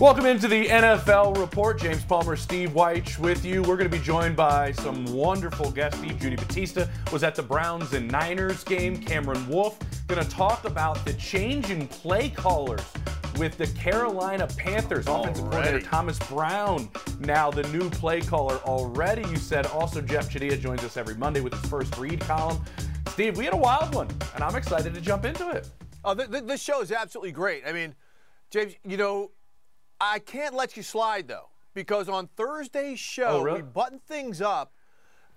[0.00, 1.80] Welcome into the NFL Report.
[1.80, 3.62] James Palmer, Steve Wyche with you.
[3.62, 5.98] We're going to be joined by some wonderful guests.
[5.98, 8.96] Steve Judy Battista was at the Browns and Niners game.
[8.96, 12.80] Cameron Wolfe going to talk about the change in play callers
[13.38, 15.08] with the Carolina Panthers.
[15.08, 19.28] Offensive coordinator Thomas Brown, now the new play caller already.
[19.28, 22.64] You said also Jeff Chadiha joins us every Monday with his first read column.
[23.08, 25.68] Steve, we had a wild one, and I'm excited to jump into it.
[26.04, 27.64] Oh, th- th- this show is absolutely great.
[27.66, 27.96] I mean,
[28.50, 29.32] James, you know,
[30.00, 33.62] I can't let you slide though because on Thursday's show Oh, really?
[33.62, 34.72] we buttoned things up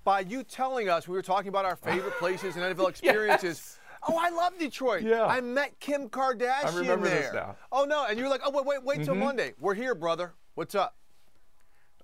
[0.04, 3.78] by you telling us we were talking about our favorite places and NFL experiences.
[4.08, 5.04] Oh, I love Detroit.
[5.04, 5.26] Yeah.
[5.26, 7.22] I met Kim Kardashian remember there.
[7.22, 7.40] this now.
[7.42, 7.52] Mm-hmm.
[7.72, 9.54] Oh no, and you're like, oh wait, wait, wait till Monday.
[9.60, 10.34] We're here, brother.
[10.56, 10.96] What's up?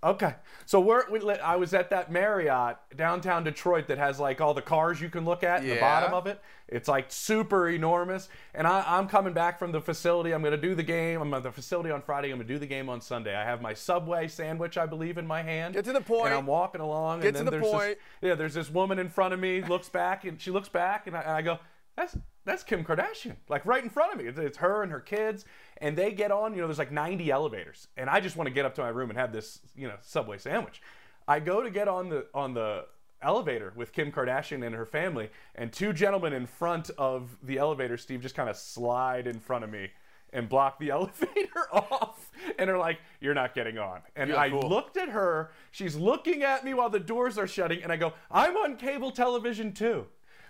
[0.03, 4.54] Okay, so we're, we, I was at that Marriott downtown Detroit that has like all
[4.54, 6.39] the cars you can look at in the bottom of it.
[6.67, 10.34] It's like super enormous, and I, I'm coming back from the facility.
[10.34, 11.22] I'm going to do the game.
[11.22, 12.30] I'm at the facility on Friday.
[12.30, 13.36] I'm going to do the game on Sunday.
[13.36, 15.73] I have my Subway sandwich, I believe, in my hand.
[15.73, 16.27] Get to the point.
[16.27, 17.98] And I'm walking along, Get and to then the there's point.
[18.21, 19.61] This, yeah, there's this woman in front of me.
[19.64, 21.60] Looks back, and she looks back, and I, and I go,
[21.95, 24.25] "That's that's Kim Kardashian, like right in front of me.
[24.25, 25.45] It's, it's her and her kids,
[25.80, 26.53] and they get on.
[26.55, 28.89] You know, there's like 90 elevators, and I just want to get up to my
[28.89, 30.81] room and have this, you know, Subway sandwich.
[31.27, 32.85] I go to get on the on the
[33.21, 37.97] elevator with Kim Kardashian and her family, and two gentlemen in front of the elevator,
[37.97, 39.89] Steve, just kind of slide in front of me
[40.33, 44.49] and block the elevator off, and are like, "You're not getting on." And Yeah, I
[44.49, 44.67] cool.
[44.69, 45.52] looked at her.
[45.71, 49.11] She's looking at me while the doors are shutting, and I go, "I'm on cable
[49.11, 50.08] television too."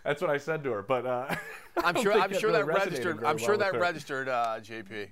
[0.07, 1.35] That's what I said to her, but uh,
[1.83, 2.13] I'm sure.
[2.13, 3.25] I'm sure that registered.
[3.25, 5.09] I'm sure that registered, uh, JP.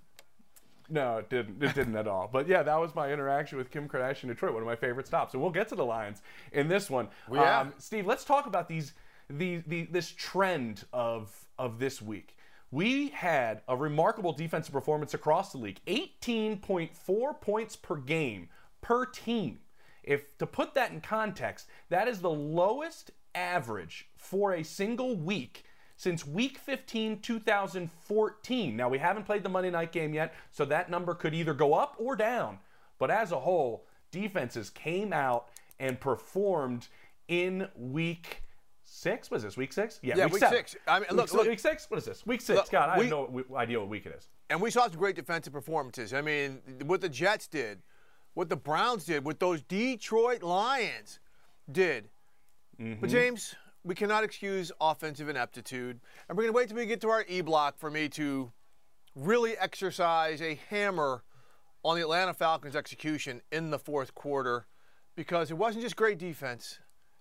[0.90, 1.62] No, it didn't.
[1.62, 2.30] It didn't at all.
[2.32, 5.34] But yeah, that was my interaction with Kim Kardashian Detroit, one of my favorite stops.
[5.34, 6.22] And we'll get to the Lions
[6.54, 7.08] in this one.
[7.30, 7.66] Um, Yeah.
[7.78, 8.94] Steve, let's talk about these,
[9.30, 11.30] the, the this trend of
[11.60, 12.38] of this week.
[12.72, 18.48] We had a remarkable defensive performance across the league, 18.4 points per game
[18.80, 19.60] per team.
[20.04, 25.64] If to put that in context, that is the lowest average for a single week
[25.98, 28.76] since week 15, 2014.
[28.76, 31.74] Now, we haven't played the Monday night game yet, so that number could either go
[31.74, 32.60] up or down.
[32.98, 35.48] But as a whole, defenses came out
[35.80, 36.88] and performed
[37.28, 38.44] in week
[38.84, 39.30] six.
[39.32, 40.00] Was this week six?
[40.02, 40.58] Yeah, week seven.
[40.58, 40.76] six.
[40.88, 41.90] I mean, look, si- look- week six.
[41.90, 42.26] What is this?
[42.26, 42.58] Week six.
[42.58, 44.28] Look, God, I we- have no idea what week it is.
[44.50, 46.14] And we saw some great defensive performances.
[46.14, 47.82] I mean, what the Jets did,
[48.36, 51.20] what the Browns did, what those Detroit Lions
[51.72, 52.10] did.
[52.78, 53.08] But mm-hmm.
[53.08, 56.00] James, we cannot excuse offensive ineptitude.
[56.28, 58.52] And we're going to wait till we get to our E block for me to
[59.16, 61.24] really exercise a hammer
[61.84, 64.66] on the Atlanta Falcons' execution in the fourth quarter
[65.16, 66.80] because it wasn't just great defense,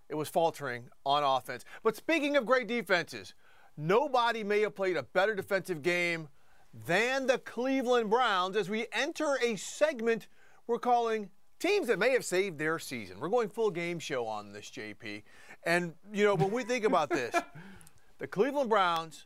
[0.09, 1.63] it was faltering on offense.
[1.83, 3.33] But speaking of great defenses,
[3.77, 6.27] nobody may have played a better defensive game
[6.73, 10.27] than the Cleveland Browns as we enter a segment
[10.67, 11.29] we're calling
[11.59, 13.19] teams that may have saved their season.
[13.19, 15.23] We're going full game show on this, JP.
[15.65, 17.35] And, you know, when we think about this,
[18.19, 19.25] the Cleveland Browns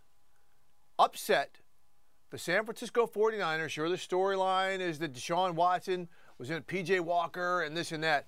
[0.97, 1.59] upset
[2.29, 3.69] the San Francisco 49ers.
[3.69, 6.07] Sure, the storyline is that Deshaun Watson
[6.37, 8.27] was in PJ Walker and this and that.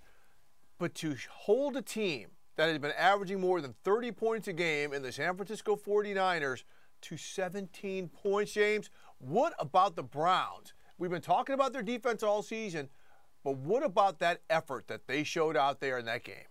[0.77, 4.93] But to hold a team that has been averaging more than 30 points a game
[4.93, 6.63] in the San Francisco 49ers
[7.01, 10.73] to 17 points, James, what about the Browns?
[10.97, 12.89] We've been talking about their defense all season,
[13.43, 16.50] but what about that effort that they showed out there in that game?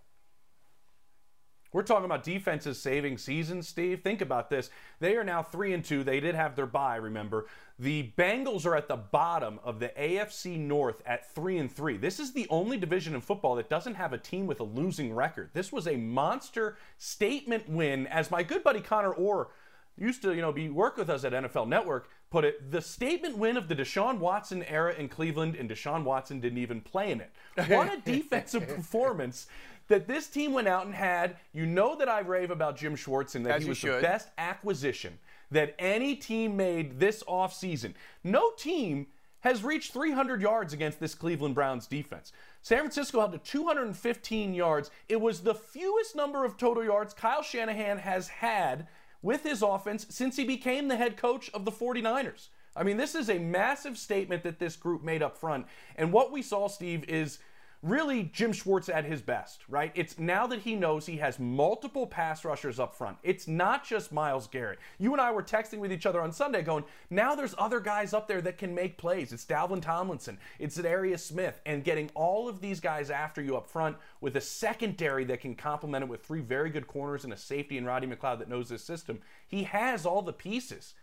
[1.73, 4.01] We're talking about defenses saving seasons, Steve.
[4.01, 4.69] Think about this.
[4.99, 6.03] They are now 3 and 2.
[6.03, 7.47] They did have their bye, remember.
[7.79, 11.95] The Bengals are at the bottom of the AFC North at 3 and 3.
[11.95, 15.15] This is the only division in football that doesn't have a team with a losing
[15.15, 15.51] record.
[15.53, 19.49] This was a monster statement win as my good buddy Connor Orr
[19.97, 23.37] used to, you know, be work with us at NFL Network, put it the statement
[23.37, 27.21] win of the Deshaun Watson era in Cleveland, and Deshaun Watson didn't even play in
[27.21, 27.31] it.
[27.67, 29.45] What a defensive performance
[29.89, 31.35] that this team went out and had.
[31.53, 34.29] You know that I rave about Jim Schwartz and that As he was the best
[34.37, 35.19] acquisition
[35.51, 37.93] that any team made this offseason.
[38.23, 39.07] No team
[39.41, 42.31] has reached 300 yards against this Cleveland Browns defense.
[42.61, 44.91] San Francisco held to 215 yards.
[45.09, 48.87] It was the fewest number of total yards Kyle Shanahan has had
[49.21, 52.49] with his offense since he became the head coach of the 49ers.
[52.75, 55.65] I mean, this is a massive statement that this group made up front.
[55.95, 57.39] And what we saw, Steve, is
[57.83, 59.91] really Jim Schwartz at his best, right?
[59.95, 63.17] It's now that he knows he has multiple pass rushers up front.
[63.23, 64.79] It's not just Myles Garrett.
[64.99, 68.13] You and I were texting with each other on Sunday going, now there's other guys
[68.13, 69.33] up there that can make plays.
[69.33, 73.67] It's Dalvin Tomlinson, it's Darius Smith, and getting all of these guys after you up
[73.67, 77.37] front with a secondary that can complement it with three very good corners and a
[77.37, 79.19] safety in Roddy McLeod that knows this system.
[79.47, 80.93] He has all the pieces.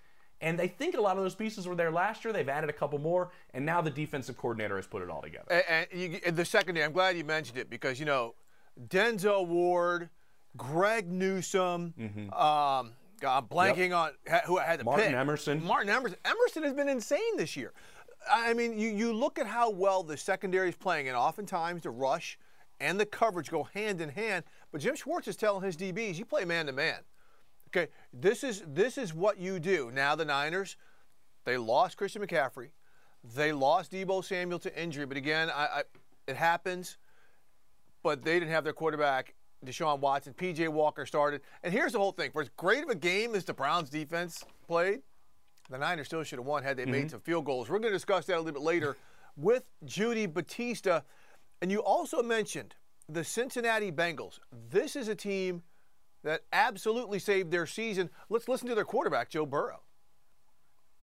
[0.40, 2.32] And I think a lot of those pieces were there last year.
[2.32, 5.46] They've added a couple more, and now the defensive coordinator has put it all together.
[5.50, 8.34] And, and, you, the secondary, I'm glad you mentioned it because you know
[8.88, 10.10] Denzel Ward,
[10.56, 11.94] Greg Newsome.
[12.32, 12.92] Um,
[13.26, 14.12] I'm blanking on
[14.46, 15.16] who I had to Martin pick.
[15.16, 15.64] Emerson.
[15.64, 16.18] Martin Emerson.
[16.24, 17.72] Emerson has been insane this year.
[18.30, 21.90] I mean, you, you look at how well the secondary is playing, and oftentimes the
[21.90, 22.38] rush
[22.80, 24.44] and the coverage go hand in hand.
[24.70, 26.98] But Jim Schwartz is telling his DBs, you play man to man.
[27.68, 29.90] Okay, this is this is what you do.
[29.92, 30.76] Now the Niners,
[31.44, 32.70] they lost Christian McCaffrey,
[33.34, 35.04] they lost Deebo Samuel to injury.
[35.04, 35.82] But again, I, I,
[36.26, 36.96] it happens.
[38.02, 39.34] But they didn't have their quarterback,
[39.66, 40.32] Deshaun Watson.
[40.32, 41.42] PJ Walker started.
[41.64, 44.44] And here's the whole thing: for as great of a game as the Browns defense
[44.66, 45.00] played,
[45.68, 47.08] the Niners still should have won had they made mm-hmm.
[47.08, 47.68] some field goals.
[47.68, 48.96] We're going to discuss that a little bit later
[49.36, 51.04] with Judy Battista.
[51.60, 52.76] And you also mentioned
[53.08, 54.38] the Cincinnati Bengals.
[54.70, 55.62] This is a team
[56.24, 58.10] that absolutely saved their season.
[58.28, 59.80] Let's listen to their quarterback, Joe Burrow.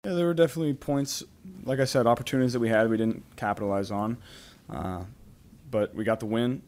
[0.04, 1.24] Yeah, there were definitely points,
[1.64, 4.18] like I said, opportunities that we had we didn't capitalize on,
[4.70, 5.02] uh,
[5.70, 6.62] but we got the win.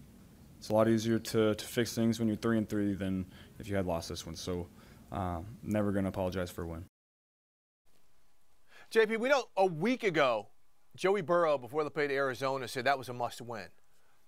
[0.58, 3.26] It's a lot easier to, to fix things when you're three and three than
[3.61, 4.35] if you had lost this one.
[4.35, 4.67] So,
[5.12, 6.84] uh, never going to apologize for a win.
[8.93, 10.49] JP, we know a week ago,
[10.96, 13.67] Joey Burrow, before they played Arizona, said that was a must win.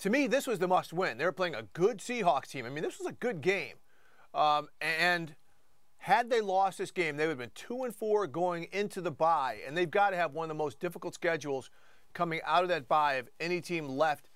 [0.01, 1.19] To me, this was the must win.
[1.19, 2.65] They were playing a good Seahawks team.
[2.65, 3.77] I mean, this was a good game.
[4.35, 5.35] Um, and
[5.99, 9.11] had they lost this game, they would have been two and four going into the
[9.11, 9.59] bye.
[9.67, 11.71] And they've got to have one of the most difficult schedules
[12.15, 14.31] coming out of that bye of any team left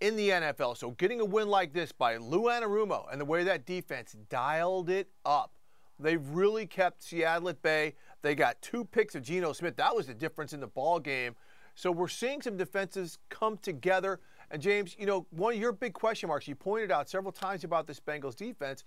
[0.00, 0.76] in the NFL.
[0.76, 4.90] So getting a win like this by Lou Anarumo and the way that defense dialed
[4.90, 5.54] it up,
[5.98, 7.94] they really kept Seattle at bay.
[8.22, 9.76] They got two picks of Geno Smith.
[9.76, 11.34] That was the difference in the ball game.
[11.74, 14.20] So we're seeing some defenses come together.
[14.50, 17.64] And James, you know, one of your big question marks you pointed out several times
[17.64, 18.84] about this Bengals defense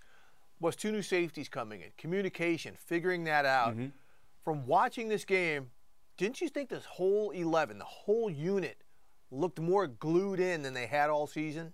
[0.62, 3.72] was two new safeties coming in, communication, figuring that out.
[3.72, 3.86] Mm-hmm.
[4.44, 5.70] From watching this game,
[6.16, 8.78] didn't you think this whole 11, the whole unit,
[9.30, 11.72] looked more glued in than they had all season?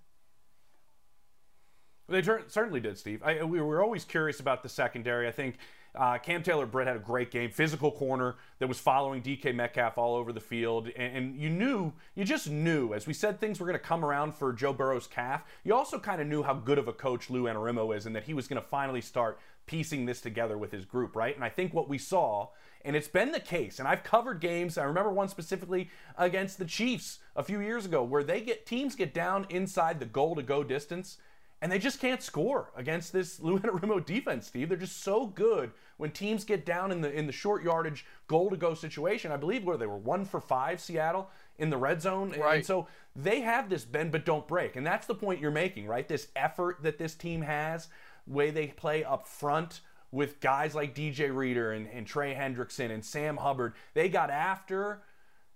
[2.08, 3.22] They certainly did, Steve.
[3.22, 5.28] I, we were always curious about the secondary.
[5.28, 5.58] I think
[5.98, 9.98] uh, Cam Taylor Britt had a great game, physical corner that was following DK Metcalf
[9.98, 10.88] all over the field.
[10.96, 14.04] And, and you knew, you just knew, as we said things were going to come
[14.04, 17.28] around for Joe Burrow's calf, you also kind of knew how good of a coach
[17.28, 20.70] Lou Anarumo is and that he was going to finally start piecing this together with
[20.70, 21.34] his group, right?
[21.34, 22.48] And I think what we saw,
[22.84, 26.64] and it's been the case, and I've covered games, I remember one specifically against the
[26.64, 30.42] Chiefs a few years ago where they get teams get down inside the goal to
[30.42, 31.18] go distance
[31.60, 34.68] and they just can't score against this Lou Anarumo defense, Steve.
[34.68, 38.48] They're just so good when teams get down in the in the short yardage goal
[38.50, 39.30] to go situation.
[39.30, 41.28] I believe where they were one for five, Seattle
[41.58, 42.56] in the red zone, And- Right.
[42.56, 45.86] and so they have this bend but don't break, and that's the point you're making,
[45.86, 46.08] right?
[46.08, 47.88] This effort that this team has,
[48.26, 53.04] way they play up front with guys like DJ Reader and, and Trey Hendrickson and
[53.04, 53.74] Sam Hubbard.
[53.92, 55.02] They got after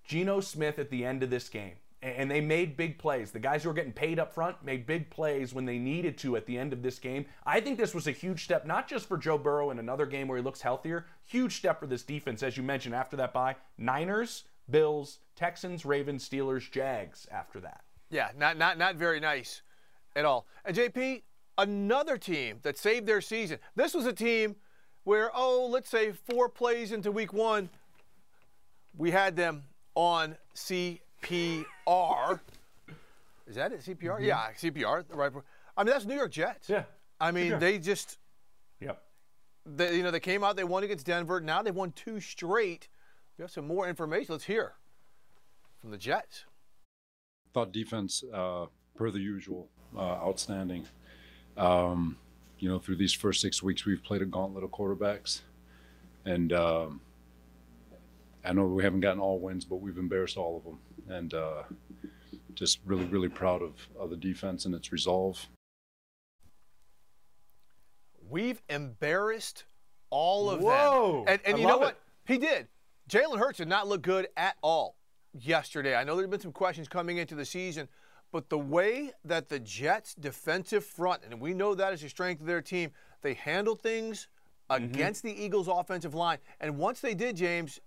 [0.05, 1.75] Geno Smith at the end of this game.
[2.03, 3.31] And they made big plays.
[3.31, 6.37] The guys who were getting paid up front made big plays when they needed to
[6.37, 7.27] at the end of this game.
[7.47, 10.27] I think this was a huge step, not just for Joe Burrow in another game
[10.27, 13.55] where he looks healthier, huge step for this defense, as you mentioned, after that bye.
[13.79, 17.85] Niners, Bills, Texans, Ravens, Steelers, Jags after that.
[18.11, 19.63] Yeah, not not not very nice
[20.17, 20.47] at all.
[20.65, 21.23] And JP,
[21.57, 23.59] another team that saved their season.
[23.77, 24.57] This was a team
[25.05, 27.71] where, oh, let's say four plays into week one,
[28.97, 30.37] we had them on
[31.23, 32.41] CPR.
[33.47, 33.81] Is that it?
[33.81, 34.21] CPR?
[34.21, 35.07] Yeah, CPR.
[35.09, 35.33] the Right.
[35.77, 36.69] I mean, that's New York Jets.
[36.69, 36.85] Yeah,
[37.21, 37.61] I mean, CPR.
[37.61, 38.19] they just,
[38.81, 39.03] Yep.
[39.67, 41.41] they, you know, they came out, they won against Denver.
[41.41, 42.89] Now they've won two straight.
[43.39, 44.33] We have some more information.
[44.35, 44.75] Let's hear
[45.81, 46.45] from the Jets.
[47.55, 50.87] thought defense, uh, per the usual, uh, outstanding.
[51.57, 52.17] Um,
[52.59, 55.41] you know, through these first six weeks, we've played a gauntlet of quarterbacks.
[56.25, 57.01] and um,
[58.45, 61.63] I know we haven't gotten all wins, but we've embarrassed all of them, and uh,
[62.55, 65.47] just really, really proud of, of the defense and its resolve.
[68.29, 69.65] We've embarrassed
[70.11, 71.25] all of Whoa.
[71.27, 71.35] them.
[71.35, 71.91] And, and you know what?
[71.91, 72.01] it.
[72.25, 72.69] He did.
[73.09, 74.97] Jalen Hurts did not look good at all
[75.39, 75.95] yesterday.
[75.95, 77.89] I know there have been some questions coming into the season,
[78.33, 82.41] but the way that the Jets' defensive front, and we know that is a strength
[82.41, 82.91] of their team,
[83.23, 84.29] they handled things
[84.71, 84.85] Mm-hmm.
[84.85, 86.39] against the Eagles' offensive line.
[86.61, 87.81] And once they did, James,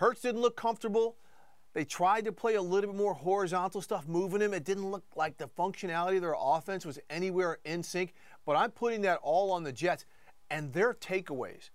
[0.00, 1.18] Hurts didn't look comfortable.
[1.74, 4.54] They tried to play a little bit more horizontal stuff, moving him.
[4.54, 8.14] It didn't look like the functionality of their offense was anywhere in sync.
[8.46, 10.06] But I'm putting that all on the Jets
[10.50, 11.68] and their takeaways.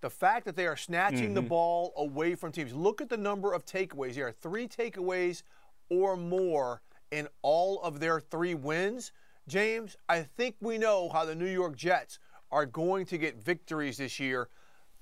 [0.00, 1.48] The fact that they are snatching the mm-hmm.
[1.48, 2.72] ball away from teams.
[2.72, 4.14] Look at the number of takeaways.
[4.14, 5.42] There are three takeaways
[5.90, 9.10] or more in all of their three wins.
[9.48, 12.20] James, I think we know how the New York Jets
[12.52, 14.50] are going to get victories this year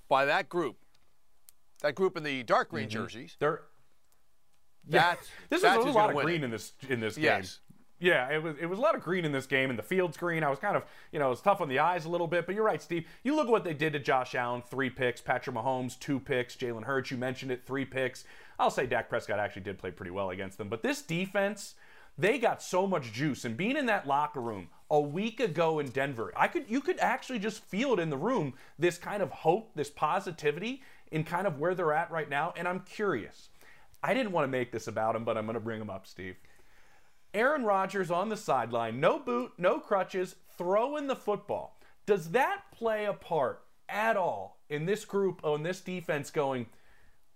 [0.09, 0.78] by that group.
[1.84, 3.02] That group in the dark green mm-hmm.
[3.02, 3.36] jerseys.
[3.38, 3.60] They're
[4.88, 6.44] That's this that's was a lot of green it.
[6.44, 7.58] in this in this Yes.
[7.58, 7.76] game.
[8.00, 10.16] Yeah, it was it was a lot of green in this game, and the field's
[10.16, 10.42] green.
[10.42, 12.46] I was kind of you know it was tough on the eyes a little bit,
[12.46, 13.06] but you're right, Steve.
[13.22, 16.56] You look at what they did to Josh Allen: three picks, Patrick Mahomes, two picks,
[16.56, 17.10] Jalen Hurts.
[17.10, 18.24] You mentioned it, three picks.
[18.58, 21.74] I'll say Dak Prescott actually did play pretty well against them, but this defense.
[22.16, 25.88] They got so much juice, and being in that locker room a week ago in
[25.88, 28.54] Denver, I could you could actually just feel it in the room.
[28.78, 30.80] This kind of hope, this positivity,
[31.11, 32.52] in kind of where they're at right now.
[32.56, 33.49] And I'm curious.
[34.02, 36.06] I didn't want to make this about him, but I'm going to bring him up,
[36.06, 36.37] Steve.
[37.32, 41.78] Aaron Rodgers on the sideline, no boot, no crutches, throwing the football.
[42.06, 46.66] Does that play a part at all in this group, on this defense going,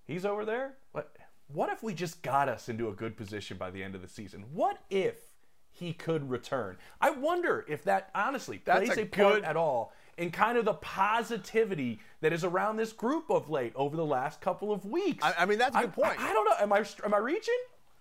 [0.04, 0.75] he's over there?
[0.92, 1.16] What,
[1.48, 4.08] what if we just got us into a good position by the end of the
[4.08, 4.44] season?
[4.52, 5.16] What if
[5.70, 6.76] he could return?
[7.00, 10.58] I wonder if that honestly That's plays a a, part good- at all in kind
[10.58, 14.84] of the positivity that is around this group of late over the last couple of
[14.84, 15.25] weeks.
[15.25, 16.20] I- I mean, that's a good point.
[16.20, 16.56] I, I don't know.
[16.60, 17.58] Am I am I reaching?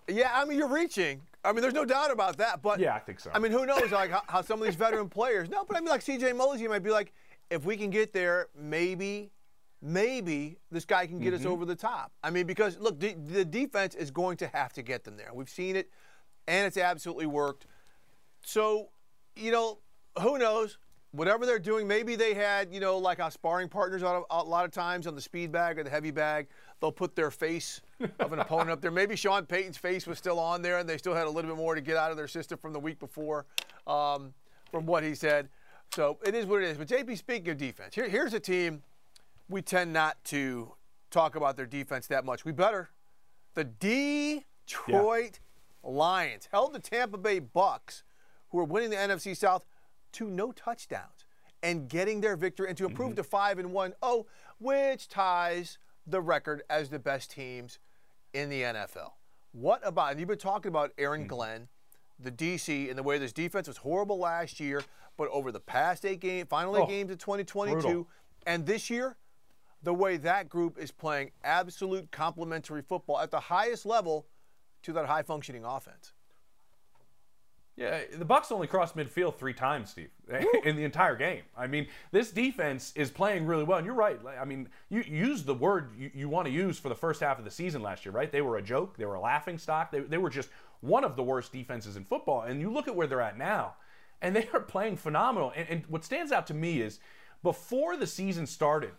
[0.10, 1.22] Yeah, I mean, you're reaching.
[1.44, 2.62] I mean, there's no doubt about that.
[2.62, 3.30] But Yeah, I think so.
[3.34, 3.92] I mean, who knows?
[3.92, 5.50] Like how, how some of these veteran players.
[5.50, 6.34] No, but I mean, like C.J.
[6.34, 7.14] Mosley might be like,
[7.50, 9.32] if we can get there, maybe,
[9.82, 11.50] maybe this guy can get us mm-hmm.
[11.50, 12.12] over the top.
[12.24, 15.34] I mean, because look, the, the defense is going to have to get them there.
[15.34, 15.90] We've seen it,
[16.48, 17.68] and it's absolutely worked.
[18.44, 18.90] So,
[19.36, 19.80] you know,
[20.22, 20.78] who knows?
[21.12, 24.26] Whatever they're doing, maybe they had, you know, like our sparring partners a lot of,
[24.30, 26.48] a lot of times on the speed bag or the heavy bag.
[26.80, 27.82] They'll put their face
[28.20, 28.92] of an opponent up there.
[28.92, 31.58] Maybe Sean Payton's face was still on there, and they still had a little bit
[31.58, 33.46] more to get out of their system from the week before,
[33.88, 34.34] um,
[34.70, 35.50] from what he said.
[35.96, 36.78] So it is what it is.
[36.78, 38.84] But JP, speaking of defense, here, here's a team
[39.50, 40.74] we tend not to
[41.10, 42.46] talk about their defense that much.
[42.46, 42.90] We better.
[43.54, 45.40] The Detroit
[45.84, 48.04] Lions held the Tampa Bay Bucks,
[48.50, 49.66] who are winning the NFC South,
[50.18, 51.26] to no touchdowns
[51.64, 53.18] and getting their victory and to improve mm-hmm.
[53.18, 54.26] to 5 and 1 0,
[54.60, 57.80] which ties the record as the best teams
[58.34, 59.12] in the NFL.
[59.52, 61.28] What about, and you've been talking about Aaron mm.
[61.28, 61.68] Glenn,
[62.20, 64.84] the DC, and the way this defense was horrible last year,
[65.18, 68.08] but over the past eight games, final eight Oh, games of 2022, brutal.
[68.46, 69.18] and this year,
[69.84, 74.28] the way that group is playing absolute complementary football at the highest level
[74.84, 76.14] to that high functioning offense.
[77.78, 80.10] Yeah, the Bucks only crossed midfield three times, Steve,
[80.64, 81.44] in the entire game.
[81.56, 84.20] I mean, this defense is playing really well, and you're right.
[84.40, 87.38] I mean, you use the word you, you want to use for the first half
[87.38, 88.32] of the season last year, right?
[88.32, 88.98] They were a joke.
[88.98, 89.92] They were a laughing stock.
[89.92, 90.50] They, they were just
[90.82, 92.42] one of the worst defenses in football.
[92.42, 93.76] And you look at where they're at now,
[94.24, 95.54] and they are playing phenomenal.
[95.56, 97.00] And, and what stands out to me is
[97.44, 98.94] before the season started,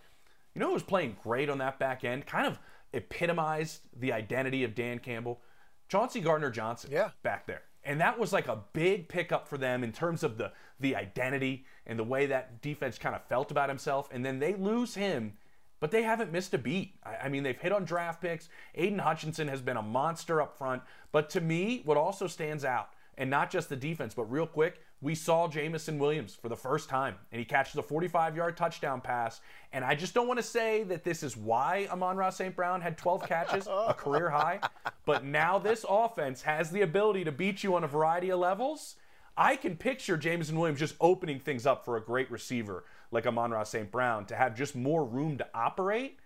[0.54, 2.26] you know who was playing great on that back end?
[2.26, 2.60] Kind of
[2.92, 5.40] epitomized the identity of Dan Campbell.
[5.88, 7.10] Chauncey Gardner Johnson Yeah.
[7.24, 7.62] back there.
[7.88, 11.64] And that was like a big pickup for them in terms of the the identity
[11.86, 14.08] and the way that defense kind of felt about himself.
[14.12, 15.32] And then they lose him,
[15.80, 16.96] but they haven't missed a beat.
[17.02, 18.50] I, I mean, they've hit on draft picks.
[18.74, 20.82] Aidan Hutchinson has been a monster up front.
[21.12, 24.82] But to me, what also stands out, and not just the defense, but real quick,
[25.00, 29.00] we saw Jameson Williams for the first time, and he catches a 45 yard touchdown
[29.00, 29.40] pass.
[29.72, 32.56] And I just don't want to say that this is why Amon-Ra St.
[32.56, 34.60] Brown had 12 catches, a career high.
[35.04, 38.96] But now this offense has the ability to beat you on a variety of levels.
[39.36, 43.62] I can picture Jameson Williams just opening things up for a great receiver like Amon-Ra
[43.62, 43.90] St.
[43.90, 46.18] Brown to have just more room to operate.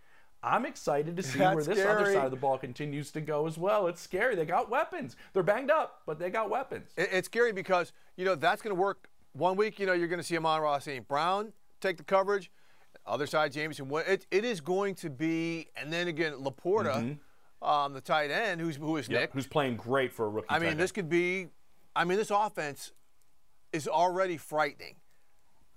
[0.45, 3.47] I'm excited to see That's where this other side of the ball continues to go
[3.47, 3.87] as well.
[3.87, 4.35] It's scary.
[4.35, 5.17] They got weapons.
[5.33, 6.91] They're banged up, but they got weapons.
[6.97, 9.09] It's scary because, you know, that's going to work.
[9.35, 11.07] One week, you know, you're going to see Amon-Ra St.
[11.07, 12.51] Brown take the coverage.
[13.07, 13.91] Other side, Jameson.
[14.07, 17.19] It, it is going to be, and then again, LaPorta,
[17.61, 19.13] um, the tight end, who's who is Mm-hmm.
[19.13, 19.31] Yep, Nick.
[19.33, 20.47] who's playing great for a rookie.
[20.51, 21.49] I mean, this could be.
[21.95, 22.93] I mean, this offense
[23.73, 24.97] is already frightening.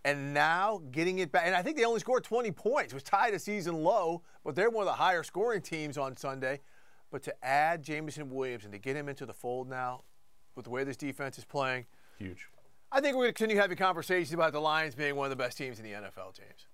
[0.06, 1.44] And now getting it back.
[1.48, 4.56] And I think they only scored 20 points, it was tied a season low, but
[4.56, 6.62] they're one of the higher scoring teams on Sunday.
[7.12, 10.04] But to add Jameson Williams and to get him into the fold now,
[10.56, 11.86] with the way this defense is playing,
[12.20, 12.48] huge.
[12.92, 15.44] I think we're going to continue having conversations about the Lions being one of the
[15.44, 16.68] best teams in the NFL, James.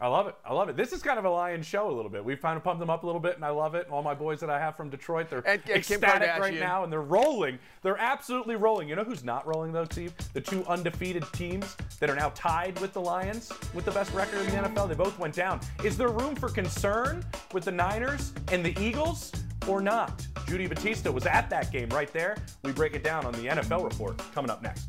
[0.00, 0.34] I love it.
[0.44, 0.76] I love it.
[0.76, 2.24] This is kind of a Lions show a little bit.
[2.24, 3.86] We've kind of pumped them up a little bit, and I love it.
[3.90, 6.92] All my boys that I have from Detroit, they're And- and ecstatic right now, and
[6.92, 7.60] they're rolling.
[7.82, 8.88] They're absolutely rolling.
[8.88, 10.12] You know who's not rolling though, Steve?
[10.32, 14.40] The two undefeated teams that are now tied with the Lions with the best record
[14.40, 14.88] in the NFL.
[14.88, 15.60] They both went down.
[15.84, 19.30] Is there room for concern with the Niners and the Eagles,
[19.68, 20.26] or not?
[20.48, 22.36] Judy Battista was at that game right there.
[22.64, 24.88] We break it down on the NFL report coming up next.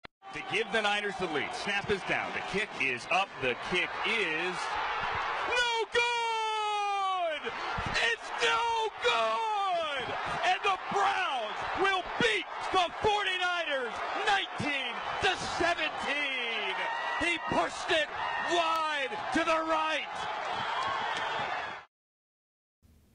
[0.33, 1.53] To give the Niners the lead.
[1.53, 2.31] Snap is down.
[2.33, 3.27] The kick is up.
[3.41, 4.55] The kick is
[5.49, 7.51] no good.
[7.91, 10.05] It's no good.
[10.45, 13.93] And the Browns will beat the 49ers
[14.59, 14.71] 19
[15.23, 15.89] to 17.
[17.19, 18.07] He pushed it
[18.51, 20.07] wide to the right.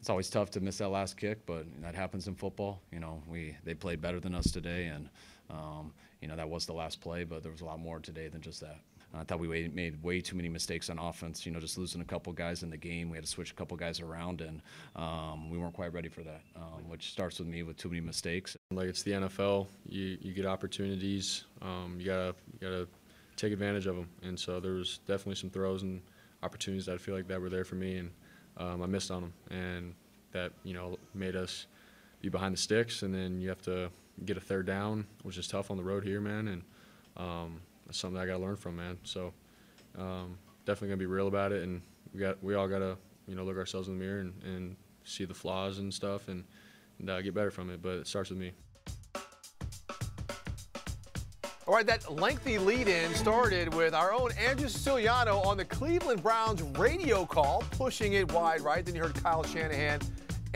[0.07, 2.81] it's always tough to miss that last kick, but that happens in football.
[2.93, 5.09] You know, we they played better than us today, and
[5.51, 8.29] um, you know that was the last play, but there was a lot more today
[8.29, 8.79] than just that.
[9.15, 11.47] I thought we made- way too many mistakes on offense.
[11.47, 13.09] You know, just losing a couple guys in the game.
[13.09, 14.61] We had to switch a couple guys around, and
[14.95, 16.43] um, we weren't quite ready for that.
[16.55, 18.57] Um, which starts with me with too many mistakes.
[18.71, 21.45] Like it's the NFL, you you get opportunities.
[21.63, 22.89] Um, you gotta you gotta
[23.37, 24.09] take advantage of them.
[24.23, 26.01] And so there was definitely some throws and
[26.43, 28.11] opportunities that I feel like that were there for me, and
[28.57, 29.95] um, I missed on them, and
[30.33, 31.67] that you know made us
[32.21, 33.03] be behind the sticks.
[33.03, 33.91] And then you have to
[34.25, 36.49] get a third down, which is tough on the road here, man.
[36.49, 36.63] And
[37.17, 38.99] um, that's something I gotta learn from, man.
[39.05, 39.33] So
[39.99, 43.45] um, definitely gonna be real about it, and we got we all gotta you know
[43.45, 46.45] look ourselves in the mirror and, and see the flaws and stuff, and,
[46.99, 47.83] and uh, get better from it.
[47.83, 48.53] But it starts with me.
[51.67, 56.23] All right, that lengthy lead in started with our own Andrew Siciliano on the Cleveland
[56.23, 58.85] Browns radio call, pushing it wide right.
[58.85, 60.01] Then you heard Kyle Shanahan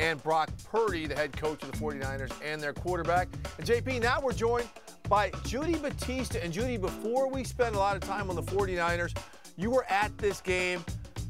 [0.00, 3.28] and Brock Purdy, the head coach of the 49ers and their quarterback.
[3.58, 4.68] And JP, now we're joined
[5.08, 6.42] by Judy Battista.
[6.42, 9.14] And Judy, before we spend a lot of time on the 49ers,
[9.56, 10.82] you were at this game.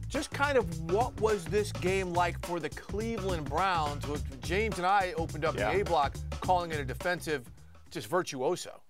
[0.09, 4.06] Just kind of what was this game like for the Cleveland Browns?
[4.06, 5.72] Which James and I opened up Yeah.
[5.72, 7.50] the A block calling it a defensive,
[7.90, 8.80] just virtuoso.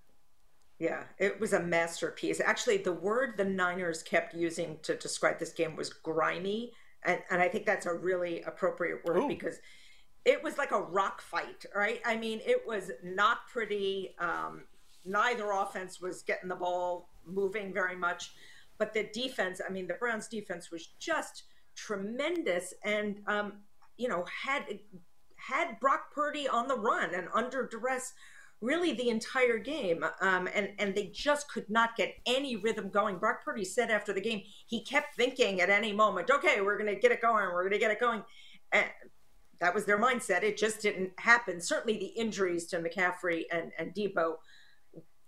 [0.78, 2.40] Yeah, it was a masterpiece.
[2.40, 6.72] Actually, the word the Niners kept using to describe this game was grimy.
[7.04, 9.28] And, and I think that's a really appropriate word Ooh.
[9.28, 9.58] because
[10.24, 12.00] it was like a rock fight, right?
[12.04, 14.14] I mean, it was not pretty.
[14.18, 14.64] Um,
[15.04, 18.32] neither offense was getting the ball moving very much.
[18.78, 23.52] But the defense, I mean, the Browns' defense was just tremendous and, um,
[23.96, 24.80] you know, had
[25.36, 28.12] had Brock Purdy on the run and under duress
[28.60, 30.04] really the entire game.
[30.20, 33.18] Um, and, and they just could not get any rhythm going.
[33.18, 36.94] Brock Purdy said after the game, he kept thinking at any moment, okay, we're going
[36.94, 38.22] to get it going, we're going to get it going.
[38.72, 38.86] And
[39.60, 40.42] that was their mindset.
[40.42, 41.60] It just didn't happen.
[41.60, 44.34] Certainly the injuries to McCaffrey and, and Deebo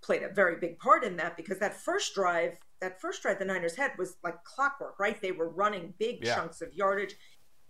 [0.02, 3.44] played a very big part in that because that first drive, that first drive the
[3.44, 5.20] Niners had was like clockwork, right?
[5.20, 6.34] They were running big Yeah.
[6.34, 7.14] chunks of yardage.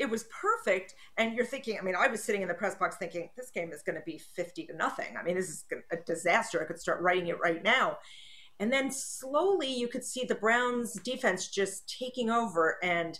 [0.03, 0.95] It was perfect.
[1.17, 3.73] And you're thinking, I mean, I was sitting in the press box thinking, this game
[3.73, 5.17] is going to be 50 to nothing.
[5.19, 6.61] I mean, this is a disaster.
[6.61, 7.99] I could start writing it right now.
[8.59, 13.19] And then slowly you could see the Browns defense just taking over and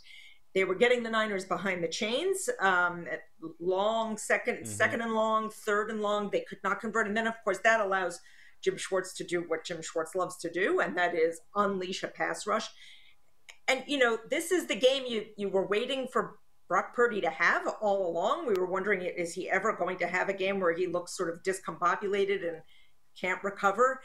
[0.55, 2.49] they were getting the Niners behind the chains.
[2.61, 3.21] Um, at
[3.59, 6.29] long 2nd second and long, third and long.
[6.31, 7.07] They could not convert.
[7.07, 8.21] And then, of course, that allows
[8.63, 12.09] Jim Schwartz to do what Jim Schwartz loves to do, and that is unleash a
[12.09, 12.69] pass rush.
[13.69, 16.37] And you know, this is the game you you were waiting for
[16.69, 18.47] Brock Purdy to have all along.
[18.47, 21.29] We were wondering, is he ever going to have a game where he looks sort
[21.29, 22.63] of discombobulated and
[23.21, 24.01] can't recover?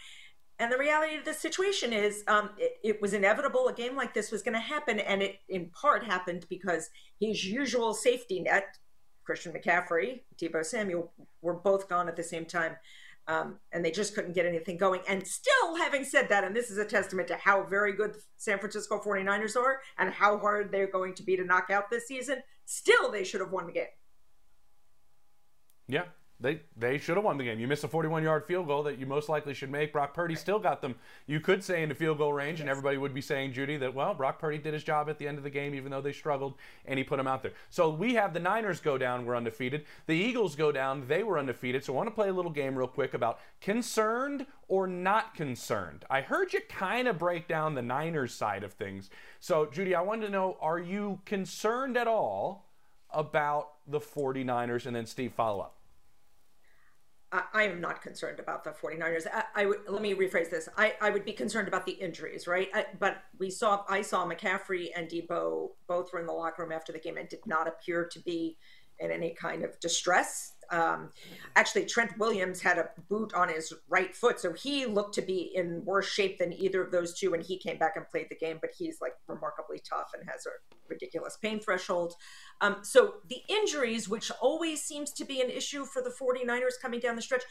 [0.60, 4.14] And the reality of the situation is, um, it, it was inevitable a game like
[4.14, 6.90] this was going to happen, and it in part happened because
[7.20, 8.78] his usual safety net,
[9.24, 12.76] Christian McCaffrey, Debo Samuel, were both gone at the same time.
[13.28, 15.02] Um, and they just couldn't get anything going.
[15.08, 18.58] And still, having said that, and this is a testament to how very good San
[18.58, 22.42] Francisco 49ers are and how hard they're going to be to knock out this season,
[22.66, 23.88] still they should have won the game.
[25.90, 26.06] Yeah,
[26.40, 27.60] They they should have won the game.
[27.60, 29.92] You miss a 41 yard field goal that you most likely should make.
[29.92, 30.96] Brock Purdy still got them.
[31.26, 33.96] You could say in the field goal range, and everybody would be saying, Judy, that
[33.96, 36.14] well, Brock Purdy did his job at the end of the game, even though they
[36.14, 36.54] struggled,
[36.86, 37.54] and he put them out there.
[37.72, 39.86] So we have the Niners go down, we're undefeated.
[40.06, 41.84] The Eagles go down, they were undefeated.
[41.84, 46.06] So I want to play a little game real quick about concerned or not concerned.
[46.08, 49.10] I heard you kind of break down the Niners side of things.
[49.40, 52.70] So Judy, I wanted to know, are you concerned at all
[53.10, 54.86] about the 49ers?
[54.86, 55.77] And then Steve, follow up.
[57.32, 59.28] I, am not concerned about the 49ers.
[59.32, 60.70] I, I would let me rephrase this.
[60.78, 62.70] I, I would be concerned about the injuries, right?
[62.74, 66.72] I, but we saw I saw McCaffrey and Deebo both were in the locker room
[66.72, 68.58] after the game and did not appear to be
[69.00, 70.54] in any kind of distress.
[70.72, 71.12] Um,
[71.56, 75.52] actually, Trent Williams had a boot on his right foot, so he looked to be
[75.56, 77.34] in worse shape than either of those two.
[77.34, 80.46] And he came back and played the game, but he's like remarkably tough and has
[80.46, 80.52] a
[80.90, 82.14] ridiculous pain threshold.
[82.62, 87.00] Um, so the injuries, which always seems to be an issue for the 49ers coming
[87.00, 87.44] down the stretch,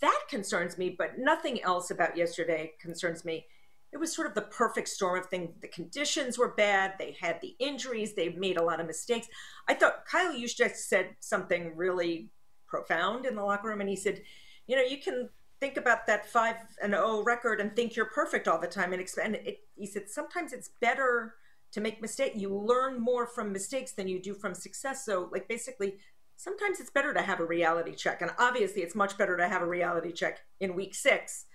[0.00, 3.46] that concerns me, but nothing else about yesterday concerns me.
[3.92, 5.50] It was sort of the perfect storm of things.
[5.60, 6.94] The conditions were bad.
[6.98, 8.14] They had the injuries.
[8.14, 9.28] They made a lot of mistakes.
[9.66, 12.30] I thought Kyle Juszczyk said something really
[12.68, 14.22] profound in the locker room, and he said,
[14.66, 15.28] "You know, you can
[15.60, 18.92] think about that five and zero oh record and think you're perfect all the time."
[18.92, 21.34] And, expand it, he said, "Sometimes it's better
[21.72, 22.32] to make mistake.
[22.36, 25.04] You learn more from mistakes than you do from success.
[25.04, 25.98] So, like, basically."
[26.40, 28.22] Sometimes it's better to have a reality check.
[28.22, 31.46] And obviously, it's much better to have a reality check in week six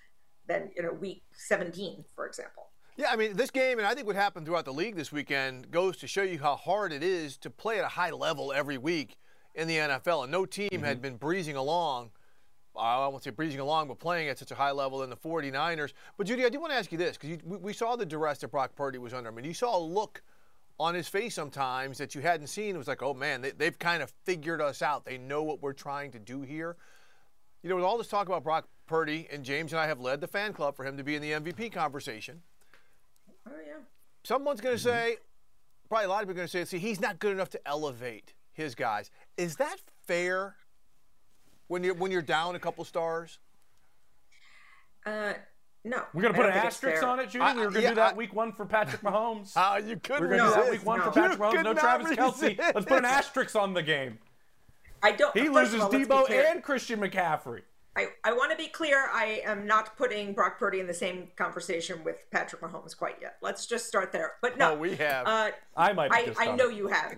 [0.47, 2.63] than you know week 17 for example
[2.95, 5.71] yeah, I mean, this game, and I think what happened throughout the league this weekend
[5.71, 8.77] goes to show you how hard it is to play at a high level every
[8.77, 9.17] week
[9.55, 10.83] in the NFL, and no team mm-hmm.
[10.83, 12.11] had been breezing along.
[12.75, 15.93] I won't say breezing along, but playing at such a high level than the 49ers.
[16.17, 18.39] But, Judy, I do want to ask you this because we, we, saw the duress
[18.39, 19.29] that Brock Purdy was under.
[19.29, 20.23] I mean, you saw a look
[20.79, 22.73] on his face sometimes that you hadn't seen.
[22.73, 25.05] It was like, oh, man, they, they've kind of figured us out.
[25.05, 26.75] They know what we're trying to do here.
[27.61, 30.19] You know, with all this talk about Brock Purdy, and James and I have led
[30.19, 32.41] the fan club for him to be in the MVP conversation.
[33.47, 33.73] Oh, yeah.
[34.23, 34.89] Someone's going to mm-hmm.
[34.89, 35.17] say,
[35.89, 37.67] probably a lot of people are going to say, see, he's not good enough to
[37.67, 39.11] elevate his guys.
[39.37, 40.55] Is that fair
[41.67, 43.39] when you're when you're down a couple stars?
[45.05, 45.33] Uh,
[45.83, 46.03] no.
[46.13, 47.43] We're gonna put an asterisk on it, Judy.
[47.43, 49.51] I, we were gonna yeah, do that I, week one for Patrick Mahomes.
[49.55, 50.21] Ah, uh, you could.
[50.21, 50.55] We're gonna resist.
[50.55, 51.05] do that week one no.
[51.05, 51.63] for Patrick you Mahomes.
[51.63, 52.57] No Travis Kelce.
[52.57, 54.19] Let's put an asterisk on the game.
[55.01, 55.35] I don't.
[55.37, 57.61] He loses all, Deebo and Christian McCaffrey.
[57.95, 59.07] I, I want to be clear.
[59.13, 63.35] I am not putting Brock Purdy in the same conversation with Patrick Mahomes quite yet.
[63.41, 64.33] Let's just start there.
[64.41, 65.27] But no, oh, we have.
[65.27, 66.11] Uh, I might.
[66.11, 67.15] I, I know you have,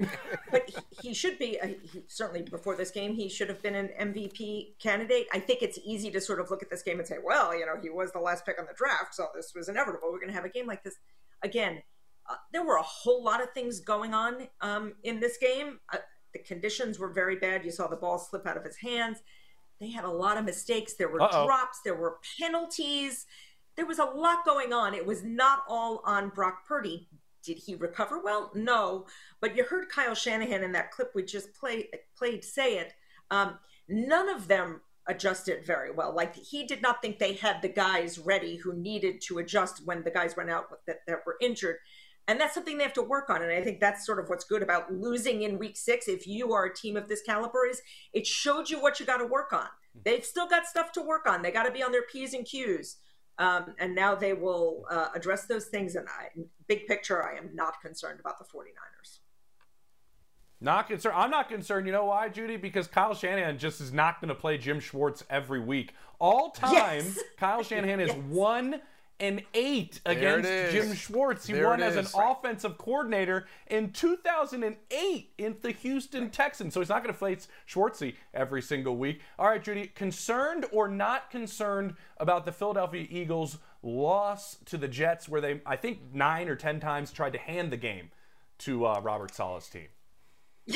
[0.51, 1.59] but he, he should be.
[1.61, 5.27] Uh, he, certainly before this game, he should have been an MVP candidate.
[5.31, 7.65] I think it's easy to sort of look at this game and say, well, you
[7.65, 10.09] know, he was the last pick on the draft, so this was inevitable.
[10.11, 10.95] We're going to have a game like this
[11.41, 11.83] again.
[12.29, 15.79] Uh, there were a whole lot of things going on um, in this game.
[15.93, 15.99] Uh,
[16.33, 17.63] the conditions were very bad.
[17.63, 19.19] You saw the ball slip out of his hands
[19.79, 20.93] they had a lot of mistakes.
[20.93, 21.45] There were Uh-oh.
[21.45, 23.25] drops, there were penalties.
[23.75, 24.93] There was a lot going on.
[24.93, 27.09] It was not all on Brock Purdy.
[27.43, 28.51] Did he recover well?
[28.55, 29.05] No.
[29.41, 32.93] But you heard Kyle Shanahan in that clip we just play, played say it.
[33.29, 33.59] Um,
[33.89, 36.15] none of them adjusted very well.
[36.15, 40.03] Like he did not think they had the guys ready who needed to adjust when
[40.03, 41.77] the guys went out that, that were injured
[42.27, 44.45] and that's something they have to work on and i think that's sort of what's
[44.45, 47.81] good about losing in week six if you are a team of this caliber is
[48.13, 49.67] it showed you what you got to work on
[50.03, 52.45] they've still got stuff to work on they got to be on their p's and
[52.45, 52.97] q's
[53.37, 56.29] um, and now they will uh, address those things and I,
[56.67, 59.19] big picture i am not concerned about the 49ers
[60.61, 61.15] not concerned.
[61.17, 61.85] I'm not concerned.
[61.85, 62.57] You know why, Judy?
[62.57, 65.93] Because Kyle Shanahan just is not going to play Jim Schwartz every week.
[66.17, 67.19] All time, yes.
[67.37, 68.17] Kyle Shanahan is yes.
[68.29, 68.81] one
[69.19, 71.47] and eight against Jim Schwartz.
[71.47, 76.73] He there won as an offensive coordinator in 2008 in the Houston Texans.
[76.73, 79.21] So he's not going to face Schwartzy every single week.
[79.39, 85.29] All right, Judy, concerned or not concerned about the Philadelphia Eagles' loss to the Jets,
[85.29, 88.11] where they, I think, nine or ten times tried to hand the game
[88.59, 89.87] to uh, Robert Saleh's team?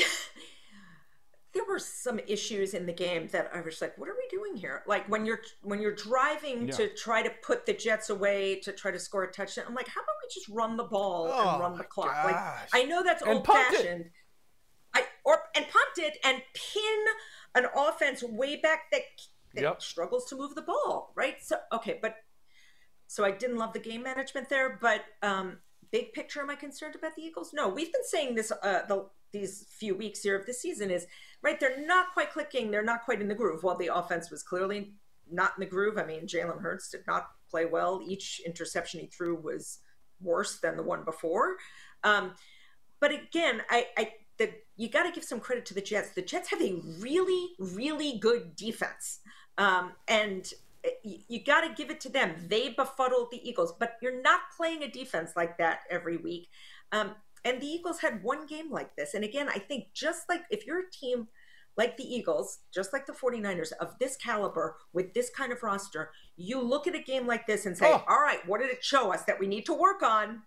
[1.52, 4.54] there were some issues in the game that I was like, what are we doing
[4.56, 4.82] here?
[4.86, 6.74] Like when you're when you're driving yeah.
[6.74, 9.88] to try to put the Jets away to try to score a touchdown, I'm like,
[9.88, 12.14] how about we just run the ball oh, and run the clock?
[12.14, 12.24] Gosh.
[12.24, 14.10] Like I know that's old fashioned.
[14.94, 17.04] I or and pumped it and pin
[17.56, 19.02] an offense way back that,
[19.54, 19.82] that yep.
[19.82, 21.36] struggles to move the ball, right?
[21.42, 22.14] So okay, but
[23.08, 25.58] so I didn't love the game management there, but um
[25.90, 27.52] big picture am I concerned about the Eagles?
[27.52, 31.06] No, we've been saying this uh the these few weeks here of the season is
[31.42, 31.58] right.
[31.58, 32.70] They're not quite clicking.
[32.70, 33.62] They're not quite in the groove.
[33.62, 34.94] While the offense was clearly
[35.30, 35.98] not in the groove.
[35.98, 38.02] I mean, Jalen Hurts did not play well.
[38.06, 39.78] Each interception he threw was
[40.20, 41.56] worse than the one before.
[42.04, 42.32] Um,
[43.00, 46.10] but again, I, I the you got to give some credit to the Jets.
[46.10, 49.20] The Jets have a really, really good defense.
[49.58, 50.50] Um, and
[51.02, 52.34] you got to give it to them.
[52.48, 56.48] They befuddled the Eagles, but you're not playing a defense like that every week.
[56.92, 59.14] Um, and the Eagles had one game like this.
[59.14, 61.28] And again, I think just like if you're a team
[61.76, 66.10] like the Eagles, just like the 49ers of this caliber with this kind of roster,
[66.36, 68.04] you look at a game like this and say, oh.
[68.08, 70.42] all right, what did it show us that we need to work on?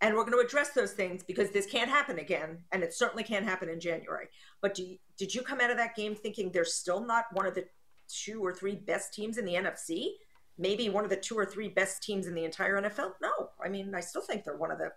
[0.00, 2.58] And we're going to address those things because this can't happen again.
[2.72, 4.26] And it certainly can't happen in January.
[4.60, 7.54] But you, did you come out of that game thinking they're still not one of
[7.54, 7.66] the
[8.08, 10.10] two or three best teams in the NFC?
[10.56, 13.12] Maybe one of the two or three best teams in the entire NFL?
[13.20, 13.50] No.
[13.62, 14.92] I mean, I still think they're one of the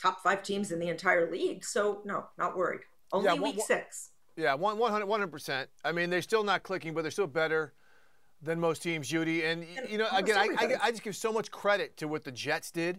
[0.00, 1.64] top five teams in the entire league.
[1.64, 2.80] So, no, not worried.
[3.12, 4.10] Only yeah, week one, six.
[4.36, 5.66] Yeah, 100, 100%.
[5.84, 7.74] I mean, they're still not clicking, but they're still better
[8.42, 9.44] than most teams, Judy.
[9.44, 12.24] And, and you know, again, I, I, I, just give so much credit to what
[12.24, 12.96] the Jets did.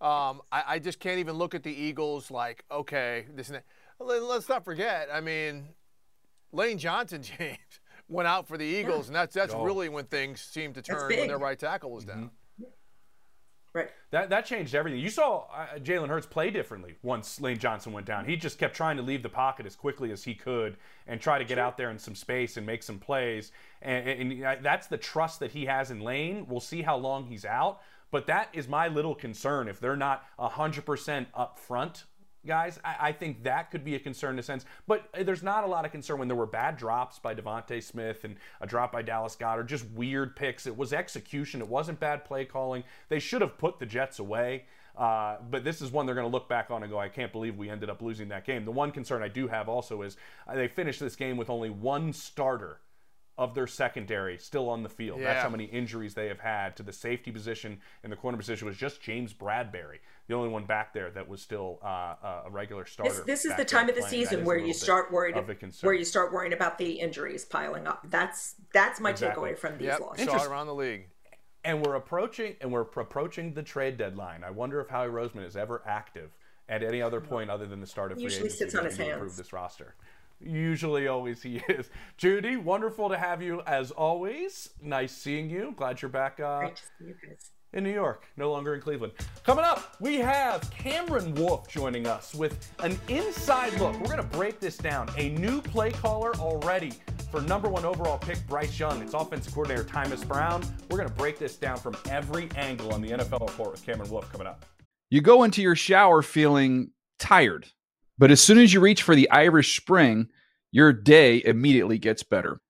[0.00, 3.64] Um, I, I, just can't even look at the Eagles like, okay, this and that.
[4.02, 5.68] Let's not forget, I mean,
[6.52, 7.58] Lane Johnson, James,
[8.08, 9.08] went out for the Eagles, yeah.
[9.08, 9.62] and that's that's oh.
[9.62, 12.16] really when things seemed to turn when their right tackle was down.
[12.16, 12.26] Mm-hmm.
[13.72, 13.90] Right.
[14.10, 14.98] That that changed everything.
[14.98, 18.24] You saw uh, Jalen Hurts play differently once Lane Johnson went down.
[18.24, 21.38] He just kept trying to leave the pocket as quickly as he could and try
[21.38, 23.52] to get out there in some space and make some plays.
[23.80, 26.46] And, and, and that's the trust that he has in Lane.
[26.48, 27.80] We'll see how long he's out.
[28.10, 29.68] But that is my little concern.
[29.68, 32.06] If they're not 100% up front
[32.46, 32.78] guys.
[32.84, 34.64] I, I, think that could be a concern in a sense.
[34.86, 38.24] But there's not a lot of concern when there were bad drops by DeVonta Smith
[38.24, 40.66] and a drop by Dallas Goedert, just weird picks.
[40.66, 41.60] It was execution.
[41.60, 42.84] It wasn't bad play calling.
[43.08, 44.64] They should have put the Jets away.
[44.96, 47.32] Uh, but this is one they're going to look back on and go, I can't
[47.32, 48.64] believe we ended up losing that game.
[48.64, 51.70] The one concern I do have also is uh, they finished this game with only
[51.70, 52.80] one starter
[53.38, 55.18] of their secondary still on the field.
[55.18, 55.32] Yeah.
[55.32, 58.66] That's how many injuries they have had to the safety position and the corner position
[58.66, 60.00] was just James Bradberry
[60.30, 63.12] the only one back there that was still uh, uh a regular starter.
[63.12, 65.34] This, this is the time of the season where you start worried
[65.82, 68.06] where you start worrying about the injuries piling up.
[68.08, 69.50] That's that's my exactly.
[69.50, 70.00] takeaway from these yep.
[70.00, 70.26] losses.
[70.26, 71.08] Saw around the league.
[71.64, 74.44] And we're approaching and we're approaching the trade deadline.
[74.44, 76.30] I wonder if Howie Roseman is ever active
[76.68, 78.96] at any other point other than the start of free Usually agency sits on his
[78.96, 79.14] hands.
[79.14, 79.94] improve this roster.
[80.40, 81.90] Usually, always he is.
[82.16, 84.70] Judy, wonderful to have you as always.
[84.80, 85.74] Nice seeing you.
[85.76, 86.40] Glad you're back.
[86.40, 89.12] Uh, Great to see you guys in New York, no longer in Cleveland.
[89.44, 93.98] Coming up, we have Cameron Wolfe joining us with an inside look.
[94.00, 95.08] We're going to break this down.
[95.16, 96.92] A new play caller already
[97.30, 99.00] for number one overall pick Bryce Young.
[99.02, 100.62] It's offensive coordinator Thomas Brown.
[100.90, 104.10] We're going to break this down from every angle on the NFL report with Cameron
[104.10, 104.64] Wolfe coming up.
[105.10, 107.66] You go into your shower feeling tired,
[108.18, 110.28] but as soon as you reach for the Irish Spring,
[110.72, 112.60] your day immediately gets better.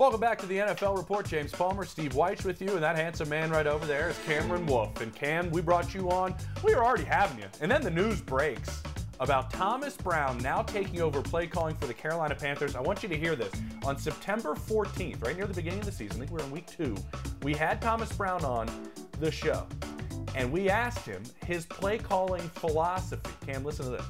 [0.00, 1.26] Welcome back to the NFL Report.
[1.28, 4.64] James Palmer, Steve Wyche with you, and that handsome man right over there is Cameron
[4.64, 4.98] Wolfe.
[5.02, 6.34] And Cam, we brought you on.
[6.64, 7.44] We were already having you.
[7.60, 8.82] And then the news breaks
[9.20, 12.76] about Thomas Brown now taking over play calling for the Carolina Panthers.
[12.76, 13.52] I want you to hear this.
[13.84, 16.50] On September 14th, right near the beginning of the season, I think we we're in
[16.50, 16.96] week two,
[17.42, 18.70] we had Thomas Brown on
[19.18, 19.66] the show.
[20.34, 23.30] And we asked him his play calling philosophy.
[23.46, 24.06] Cam, listen to this.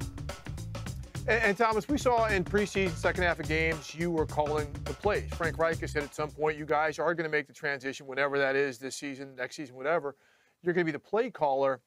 [1.28, 4.94] And, and, Thomas, we saw in preseason, second half of games, you were calling the
[4.94, 5.28] plays.
[5.34, 8.06] Frank Reich has said at some point, you guys are going to make the transition,
[8.06, 10.16] whenever that is, this season, next season, whatever.
[10.62, 11.82] You're going to be the play caller.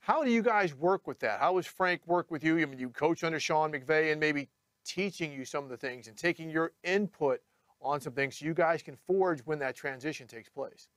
[0.00, 1.38] How do you guys work with that?
[1.38, 2.58] How does Frank work with you?
[2.58, 4.48] I mean, you coach under Sean McVay and maybe
[4.86, 7.40] teaching you some of the things and taking your input
[7.82, 10.88] on some things so you guys can forge when that transition takes place.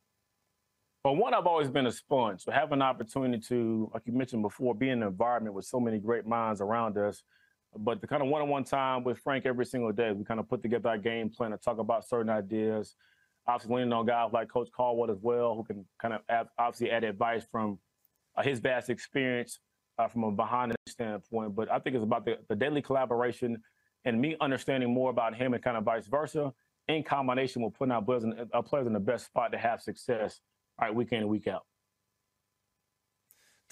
[1.03, 2.41] Well, one, I've always been a sponge.
[2.43, 5.79] So have an opportunity to, like you mentioned before, be in an environment with so
[5.79, 7.21] many great minds around us–
[7.77, 10.61] but the kind of one-on-one time with Frank every single day, we kind of put
[10.61, 12.95] together our game plan and talk about certain ideas.
[13.47, 16.91] Obviously, leaning on guys like Coach Caldwell as well, who can kind of add, obviously
[16.91, 17.79] add advice from
[18.35, 19.59] uh, his vast experience
[19.97, 21.55] uh, from a behind the standpoint.
[21.55, 23.61] But I think it's about the, the daily collaboration
[24.05, 26.53] and me understanding more about him and kind of vice versa
[26.87, 29.81] in combination with putting our players in, our players in the best spot to have
[29.81, 30.41] success,
[30.79, 31.65] right, week in and week out.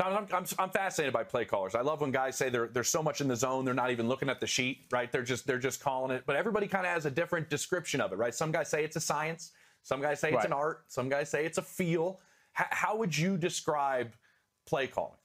[0.05, 1.75] I'm, I'm, I'm, fascinated by play callers.
[1.75, 4.07] I love when guys say they're they're so much in the zone they're not even
[4.07, 5.12] looking at the sheet, right?
[5.12, 6.23] They're just they're just calling it.
[6.25, 8.33] But everybody kind of has a different description of it, right?
[8.33, 9.51] Some guys say it's a science,
[9.83, 10.45] some guys say it's right.
[10.45, 12.19] an art, some guys say it's a feel.
[12.59, 14.13] H- how would you describe
[14.65, 15.17] play calling?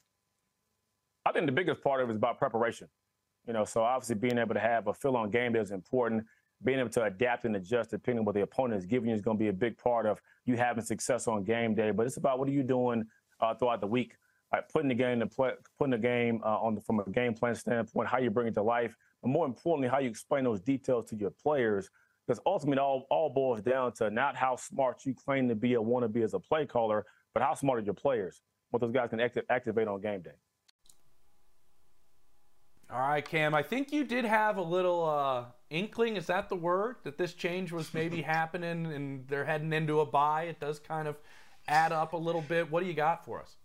[1.27, 2.89] I think the biggest part of it is about preparation.
[3.47, 6.25] You know, so obviously being able to have a feel on game day is important.
[6.65, 9.21] being able to adapt and adjust depending on what the opponent is giving you is
[9.21, 11.91] going to be a big part of you having success on game day.
[11.91, 13.05] But it's about what are you doing
[13.41, 14.17] uh, throughout the week,
[14.63, 17.55] putting the game to play, putting the game uh, on the, from a game plan
[17.55, 21.07] standpoint, how you bring it to life, but more importantly, how you explain those details
[21.11, 21.91] to your players.
[22.27, 25.77] Because ultimately, it all, all boils down to not how smart you claim to be
[25.77, 28.41] or want to be as a play caller, but how smart are your players,
[28.71, 30.31] what those guys can active, activate on game day.
[32.91, 33.55] All right, Cam.
[33.55, 36.17] I think you did have a little uh, inkling.
[36.17, 40.07] Is that the word that this change was maybe happening and they're heading into a
[40.07, 40.45] bye?
[40.45, 41.17] It does kind of
[41.67, 42.71] add up a little bit.
[42.71, 43.57] What do you got for us?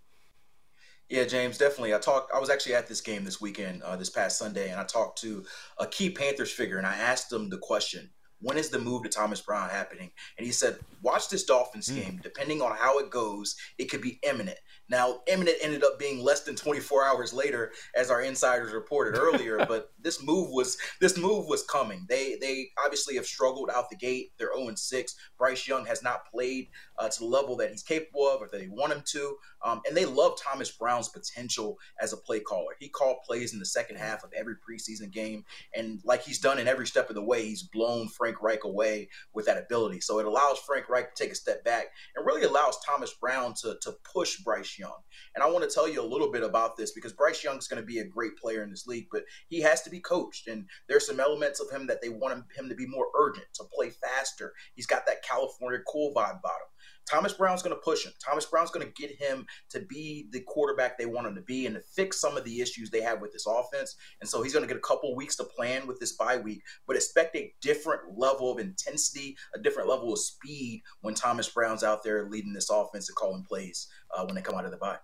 [1.10, 1.96] Yeah, James, definitely.
[1.96, 2.32] I talked.
[2.34, 5.20] I was actually at this game this weekend, uh, this past Sunday, and I talked
[5.22, 5.44] to
[5.80, 9.10] a key Panthers figure, and I asked him the question: When is the move to
[9.10, 10.12] Thomas Brown happening?
[10.38, 11.96] And he said, "Watch this Dolphins mm.
[11.96, 12.20] game.
[12.22, 16.42] Depending on how it goes, it could be imminent." Now, imminent ended up being less
[16.42, 19.64] than 24 hours later, as our insiders reported earlier.
[19.68, 22.06] but this move was this move was coming.
[22.10, 24.34] They they obviously have struggled out the gate.
[24.38, 25.16] They're 0 6.
[25.38, 28.60] Bryce Young has not played uh, to the level that he's capable of, or that
[28.60, 29.36] they want him to.
[29.64, 32.76] Um, and they love Thomas Brown's potential as a play caller.
[32.80, 35.44] He called plays in the second half of every preseason game,
[35.76, 39.10] and like he's done in every step of the way, he's blown Frank Reich away
[39.34, 40.02] with that ability.
[40.02, 43.54] So it allows Frank Reich to take a step back and really allows Thomas Brown
[43.62, 44.98] to to push Bryce Young.
[45.36, 47.68] And I want to tell you a little bit about this because Bryce Young is
[47.68, 50.48] going to be a great player in this league, but he has to be coached.
[50.48, 53.64] And there's some elements of him that they want him to be more urgent, to
[53.64, 54.54] play faster.
[54.76, 56.70] He's got that California cool vibe about him.
[57.10, 58.14] Thomas Brown's going to push him.
[58.24, 61.66] Thomas Brown's going to get him to be the quarterback they want him to be
[61.66, 63.96] and to fix some of the issues they have with this offense.
[64.22, 66.62] And so he's going to get a couple weeks to plan with this bye week,
[66.86, 71.84] but expect a different level of intensity, a different level of speed when Thomas Brown's
[71.84, 74.78] out there leading this offense and calling plays uh, when they come out of the
[74.78, 74.98] bye.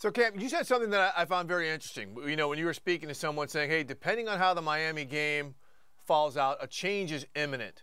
[0.00, 2.16] So, Cam, you said something that I found very interesting.
[2.24, 5.04] You know, when you were speaking to someone saying, hey, depending on how the Miami
[5.04, 5.56] game
[6.06, 7.82] falls out, a change is imminent.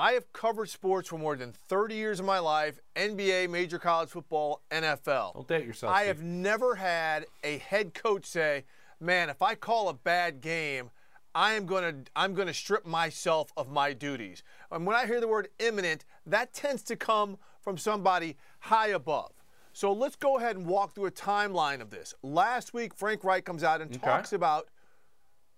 [0.00, 4.08] I have covered sports for more than 30 years of my life NBA, major college
[4.08, 5.34] football, NFL.
[5.34, 5.92] Don't date yourself.
[5.94, 6.06] I Steve.
[6.08, 8.64] have never had a head coach say,
[8.98, 10.88] man, if I call a bad game,
[11.34, 14.42] I am going to I'm going to strip myself of my duties.
[14.72, 19.32] And when I hear the word imminent, that tends to come from somebody high above.
[19.74, 22.14] So let's go ahead and walk through a timeline of this.
[22.22, 24.06] Last week, Frank Reich comes out and okay.
[24.06, 24.68] talks about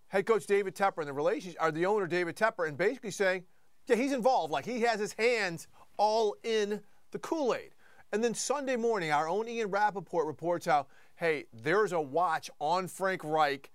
[0.08, 3.44] head coach David Tepper and the relationship, or the owner David Tepper, and basically saying,
[3.86, 4.52] yeah, he's involved.
[4.52, 7.70] Like he has his hands all in the Kool Aid.
[8.12, 12.88] And then Sunday morning, our own Ian Rapoport reports how, hey, there's a watch on
[12.88, 13.70] Frank Reich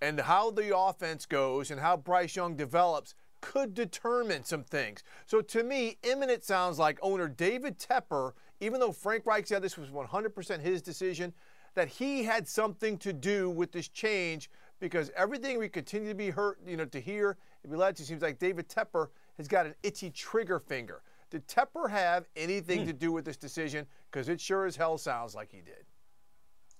[0.00, 5.02] and how the offense goes and how Bryce Young develops could determine some things.
[5.26, 9.76] So to me, imminent sounds like owner David Tepper even though Frank Reich said this
[9.76, 11.32] was 100% his decision,
[11.74, 14.48] that he had something to do with this change
[14.80, 18.04] because everything we continue to be hurt, you know, to hear and be led to
[18.04, 21.02] seems like David Tepper has got an itchy trigger finger.
[21.30, 22.86] Did Tepper have anything mm.
[22.86, 23.86] to do with this decision?
[24.10, 25.84] Because it sure as hell sounds like he did.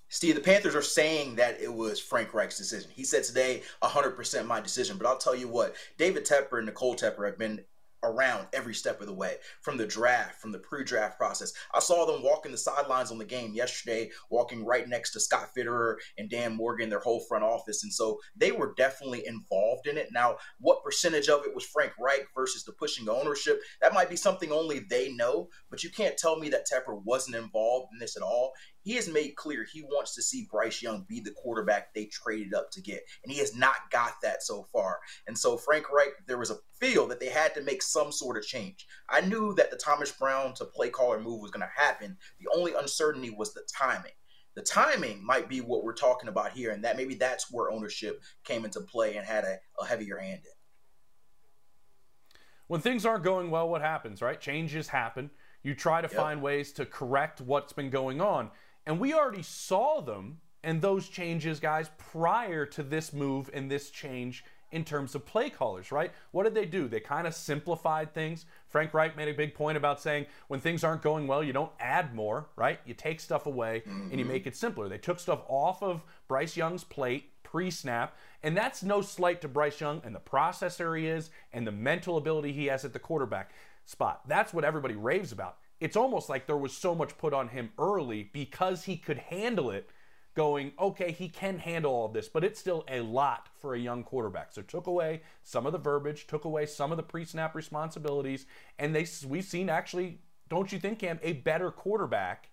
[0.08, 2.90] Steve, the Panthers are saying that it was Frank Reich's decision.
[2.94, 4.96] He said today, 100% my decision.
[4.96, 7.64] But I'll tell you what, David Tepper and Nicole Tepper have been
[8.04, 11.52] around every step of the way from the draft, from the pre draft process.
[11.74, 15.50] I saw them walking the sidelines on the game yesterday, walking right next to Scott
[15.56, 17.82] Fitterer and Dan Morgan, their whole front office.
[17.82, 20.08] And so they were definitely involved in it.
[20.12, 23.60] Now, what percentage of it was Frank Reich versus the pushing ownership?
[23.80, 27.36] That might be something only they know, but you can't tell me that Tepper wasn't
[27.36, 28.52] involved in this at all
[28.84, 32.52] he has made clear he wants to see Bryce Young be the quarterback they traded
[32.52, 33.02] up to get.
[33.22, 35.00] And he has not got that so far.
[35.26, 38.36] And so Frank Reich, there was a feel that they had to make some sort
[38.36, 38.86] of change.
[39.08, 42.18] I knew that the Thomas Brown to play caller move was going to happen.
[42.38, 44.12] The only uncertainty was the timing.
[44.54, 48.22] The timing might be what we're talking about here, and that maybe that's where ownership
[48.44, 50.52] came into play and had a, a heavier hand in.
[52.68, 54.40] When things aren't going well, what happens, right?
[54.40, 55.30] Changes happen.
[55.62, 56.16] You try to yep.
[56.16, 58.50] find ways to correct what's been going on.
[58.86, 63.90] And we already saw them and those changes, guys, prior to this move and this
[63.90, 66.10] change in terms of play callers, right?
[66.32, 66.88] What did they do?
[66.88, 68.44] They kind of simplified things.
[68.66, 71.70] Frank Reich made a big point about saying when things aren't going well, you don't
[71.78, 72.80] add more, right?
[72.84, 74.10] You take stuff away mm-hmm.
[74.10, 74.88] and you make it simpler.
[74.88, 79.48] They took stuff off of Bryce Young's plate pre snap, and that's no slight to
[79.48, 82.98] Bryce Young and the processor he is and the mental ability he has at the
[82.98, 83.52] quarterback
[83.84, 84.22] spot.
[84.26, 87.70] That's what everybody raves about it's almost like there was so much put on him
[87.78, 89.90] early because he could handle it
[90.34, 94.02] going, okay, he can handle all this, but it's still a lot for a young
[94.02, 94.50] quarterback.
[94.50, 98.46] So took away some of the verbiage, took away some of the pre-snap responsibilities,
[98.78, 102.48] and they we've seen actually, don't you think, Cam, a better quarterback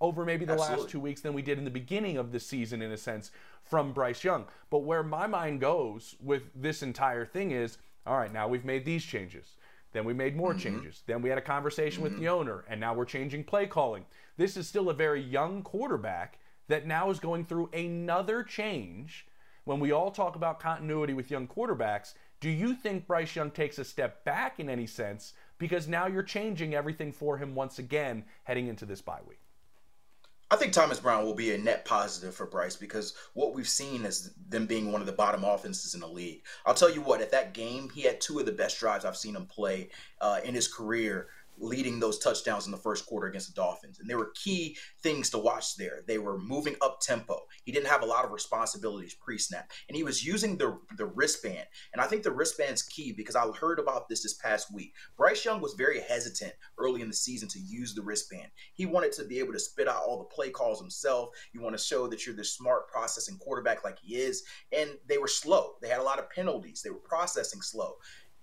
[0.00, 0.76] over maybe the Absolutely.
[0.76, 3.32] last two weeks than we did in the beginning of the season, in a sense,
[3.64, 4.44] from Bryce Young.
[4.70, 8.84] But where my mind goes with this entire thing is, All right, now we've made
[8.84, 9.56] these changes.
[9.92, 10.58] Then we made more Mhm.
[10.60, 11.02] changes.
[11.06, 12.18] Then we had a conversation with Mhm.
[12.18, 14.06] the owner, and now we're changing play calling.
[14.36, 19.26] This is still a very young quarterback that now is going through another change.
[19.64, 23.78] When we all talk about continuity with young quarterbacks, do you think Bryce Young takes
[23.78, 28.24] a step back in any sense because now you're changing everything for him once again
[28.44, 29.40] heading into this bye week?
[30.50, 34.06] I think Thomas Brown will be a net positive for Bryce because what we've seen
[34.06, 36.42] is them being one of the bottom offenses in the league.
[36.64, 39.16] I'll tell you what, at that game, he had two of the best drives I've
[39.16, 39.90] seen him play
[40.22, 41.28] uh, in his career,
[41.60, 43.98] leading those touchdowns in the first quarter against the Dolphins.
[43.98, 46.02] And there were key things to watch there.
[46.06, 47.40] They were moving up tempo.
[47.64, 51.06] He didn't have a lot of responsibilities pre snap, and he was using the, the
[51.06, 51.66] wristband.
[51.92, 54.94] And I think the wristband's key because I heard about this this past week.
[55.16, 58.48] Bryce Young was very hesitant early in the season to use the wristband.
[58.74, 61.30] He wanted to be able to spit out all the play calls himself.
[61.52, 64.44] You want to show that you're this smart processing quarterback like he is.
[64.72, 65.74] And they were slow.
[65.80, 66.82] They had a lot of penalties.
[66.82, 67.96] They were processing slow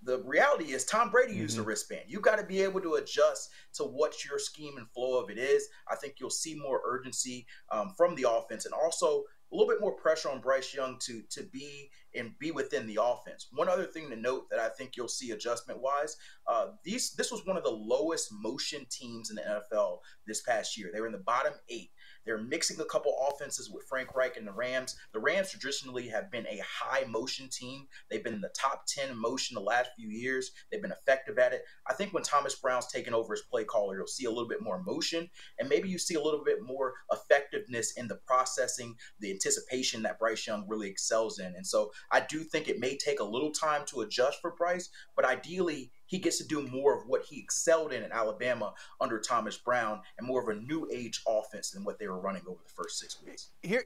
[0.05, 2.03] the reality is Tom Brady used a wristband.
[2.07, 5.37] You've got to be able to adjust to what your scheme and flow of it
[5.37, 5.67] is.
[5.89, 9.81] I think you'll see more urgency um, from the offense and also a little bit
[9.81, 13.47] more pressure on Bryce Young to to be and be within the offense.
[13.53, 17.31] One other thing to note that I think you'll see adjustment wise, uh, these this
[17.31, 20.89] was one of the lowest motion teams in the NFL this past year.
[20.93, 21.91] They were in the bottom eight.
[22.25, 24.95] They're mixing a couple offenses with Frank Reich and the Rams.
[25.13, 27.87] The Rams traditionally have been a high motion team.
[28.09, 30.51] They've been in the top 10 motion the last few years.
[30.71, 31.63] They've been effective at it.
[31.87, 34.61] I think when Thomas Brown's taken over as play caller, you'll see a little bit
[34.61, 39.31] more motion and maybe you see a little bit more effectiveness in the processing, the
[39.31, 41.55] anticipation that Bryce Young really excels in.
[41.55, 44.89] And so I do think it may take a little time to adjust for Bryce,
[45.15, 49.19] but ideally, he gets to do more of what he excelled in in Alabama under
[49.19, 52.59] Thomas Brown and more of a new age offense than what they were running over
[52.63, 53.49] the first six weeks.
[53.61, 53.85] Here,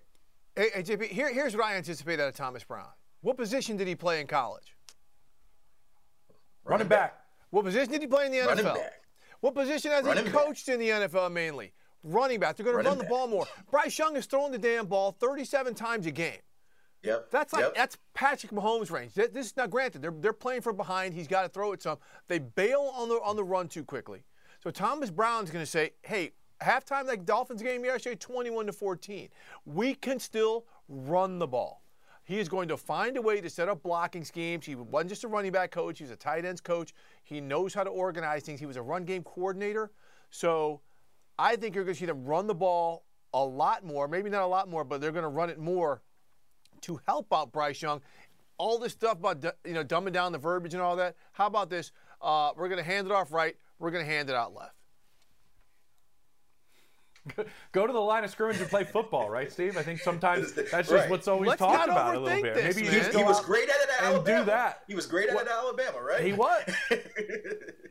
[0.56, 2.88] hey, hey, JP, here, here's what I anticipate out of Thomas Brown.
[3.22, 4.76] What position did he play in college?
[6.64, 7.16] Running back.
[7.50, 8.48] What position did he play in the NFL?
[8.48, 8.94] Running back.
[9.42, 10.46] What position has Running he back.
[10.46, 11.74] coached in the NFL mainly?
[12.04, 12.56] Running back.
[12.56, 13.48] They're going to Running run the ball more.
[13.72, 16.38] Bryce Young is throwing the damn ball 37 times a game.
[17.04, 17.32] Yep.
[17.32, 17.76] That's like yep.
[17.76, 19.14] that's Patrick Mahomes' range.
[19.14, 21.14] This is now granted they're they're playing from behind.
[21.14, 21.98] He's got to throw it some.
[22.28, 24.24] They bail on the on the run too quickly.
[24.62, 26.32] So Thomas Brown's going to say, "Hey,
[26.62, 29.30] halftime that Dolphins game yesterday, 21 to 14.
[29.66, 31.84] We can still run the ball."
[32.26, 34.66] He is going to find a way to set up blocking schemes.
[34.66, 36.94] He wasn't just a running back coach; he was a tight ends coach.
[37.24, 38.60] He knows how to organize things.
[38.60, 39.92] He was a run game coordinator.
[40.32, 40.82] So
[41.40, 44.10] I think you're going to see them run the ball a lot more.
[44.10, 46.02] Maybe not a lot more, but they're going to run it more
[46.84, 48.02] to help out Bryce Young.
[48.58, 51.16] All this stuff about you know dumbing down the verbiage and all that.
[51.34, 51.92] How about this?
[52.22, 53.56] Uh, we're going to hand it off right.
[53.80, 54.74] We're going to hand it out left.
[57.72, 59.78] Go to the line of scrimmage and play football, right, Steve?
[59.78, 61.10] I think sometimes that's just Right.
[61.10, 62.56] what's always Let's talked about a little bit.
[62.56, 64.40] this, Maybe you just he was great at it at and Alabama.
[64.40, 64.84] do that.
[64.88, 66.22] He was great at it at Alabama, right?
[66.24, 66.64] He was.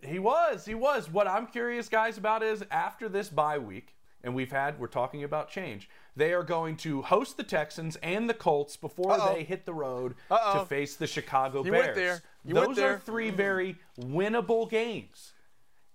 [0.01, 0.64] He was.
[0.64, 1.11] He was.
[1.11, 3.95] What I'm curious, guys, about is after this bye week,
[4.25, 5.89] and we've had, we're talking about change.
[6.16, 9.35] They are going to host the Texans and the Colts before Uh-oh.
[9.35, 10.61] they hit the road Uh-oh.
[10.61, 11.85] to face the Chicago You Bears.
[11.87, 12.23] went there.
[12.45, 12.95] You Those went there.
[12.95, 15.33] are three very winnable games.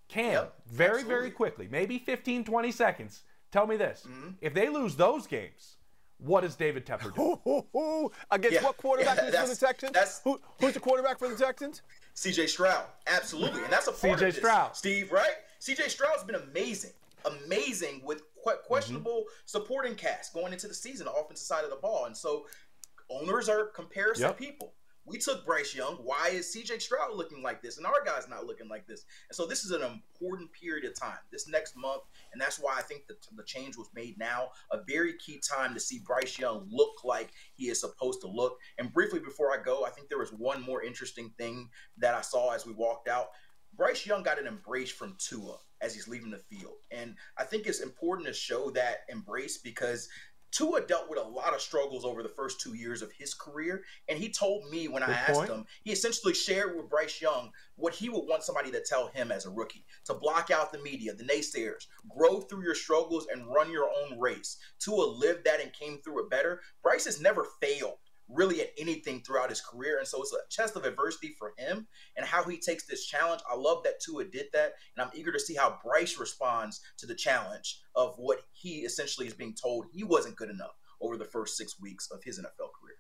[0.08, 1.16] Cam, Yep, very, absolutely.
[1.16, 3.22] very quickly, maybe 15, 20 seconds.
[3.52, 4.06] Tell me this.
[4.08, 4.30] Mm-hmm.
[4.42, 5.76] If they lose those games,
[6.20, 7.22] what does David Tepper do?
[7.22, 8.12] Ooh, ooh, ooh.
[8.32, 9.92] Against Yeah, what quarterback yeah, is for the Texans?
[9.92, 11.82] that's- Who, who's the quarterback for the Texans?
[12.16, 14.76] CJ Stroud, absolutely, and that's a part CJ of this, Stroud.
[14.78, 15.34] Steve, right?
[15.60, 16.92] CJ Stroud's been amazing,
[17.26, 18.66] amazing with que- mm-hmm.
[18.66, 22.46] questionable supporting cast going into the season, the offensive side of the ball, and so
[23.10, 24.38] owners are comparison Yep.
[24.38, 24.74] people.
[25.06, 25.96] We took Bryce Young.
[25.96, 29.04] Why is CJ Stroud looking like this, and our guy's not looking like this?
[29.30, 32.76] And so this is an important period of time, this next month, and that's why
[32.78, 34.52] I think the, the change was made now.
[34.72, 38.58] A very key time to see Bryce Young look like he is supposed to look.
[38.78, 42.22] And briefly before I go, I think there was one more interesting thing that I
[42.22, 43.28] saw as we walked out.
[43.76, 46.76] Bryce Young got an embrace from Tua as he's leaving the field.
[46.92, 50.08] And I think it's important to show that embrace because
[50.54, 53.84] Tua dealt with a lot of struggles over the first two years of his career.
[54.08, 55.50] And he told me when I Good asked point.
[55.50, 59.32] him, he essentially shared with Bryce Young what he would want somebody to tell him
[59.32, 63.48] as a rookie to block out the media, the naysayers, grow through your struggles and
[63.48, 64.58] run your own race.
[64.80, 66.62] Tua lived that and came through it better.
[66.84, 67.98] Bryce has never failed
[68.30, 70.00] really at anything throughout his career.
[70.00, 73.42] And so it's a chest of adversity for him and how he takes this challenge.
[73.52, 74.74] I love that Tua did that.
[74.96, 79.28] And I'm eager to see how Bryce responds to the challenge of what he essentially
[79.28, 80.72] is being told he wasn't good enough
[81.02, 82.96] over the first six weeks of his NFL career.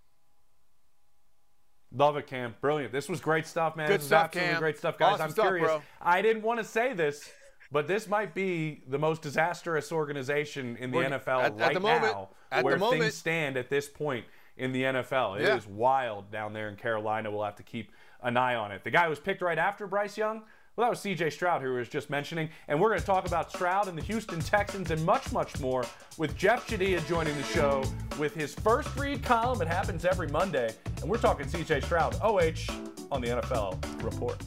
[1.96, 2.56] Love it, Cam.
[2.60, 2.92] Brilliant.
[2.92, 3.88] This was great stuff, man.
[3.88, 4.62] Good this was stuff, absolutely Cam.
[4.62, 5.14] great stuff, guys.
[5.14, 5.68] Awesome I'm stuff, curious.
[5.68, 5.82] bro.
[6.02, 7.30] I didn't want to say this,
[7.72, 11.74] but this might be the most disastrous organization in the We're- NFL at- at right
[11.76, 14.26] the moment- now, at where the moment- things stand at this point
[14.58, 15.36] in the NFL.
[15.36, 15.72] It is Yeah.
[15.72, 17.32] wild down there in Carolina.
[17.32, 17.92] We'll have to keep
[18.22, 18.84] an eye on it.
[18.84, 20.44] The guy who was picked right after Bryce Young,
[20.76, 22.50] well, that was CJ Stroud, who was just mentioning.
[22.68, 25.86] And we're going to talk about Stroud and the Houston Texans and much, much more
[26.18, 27.84] with Jeff Chadiha joining the show
[28.18, 29.62] with his first read column.
[29.62, 30.74] It happens every Monday.
[31.02, 32.68] And we're talking CJ Stroud, OH,
[33.12, 34.42] on the NFL Report.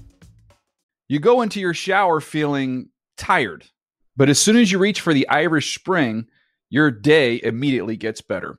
[1.09, 3.67] You go into your shower feeling tired,
[4.17, 6.27] but as soon as you reach for the Irish Spring,
[6.69, 8.59] your day immediately gets better.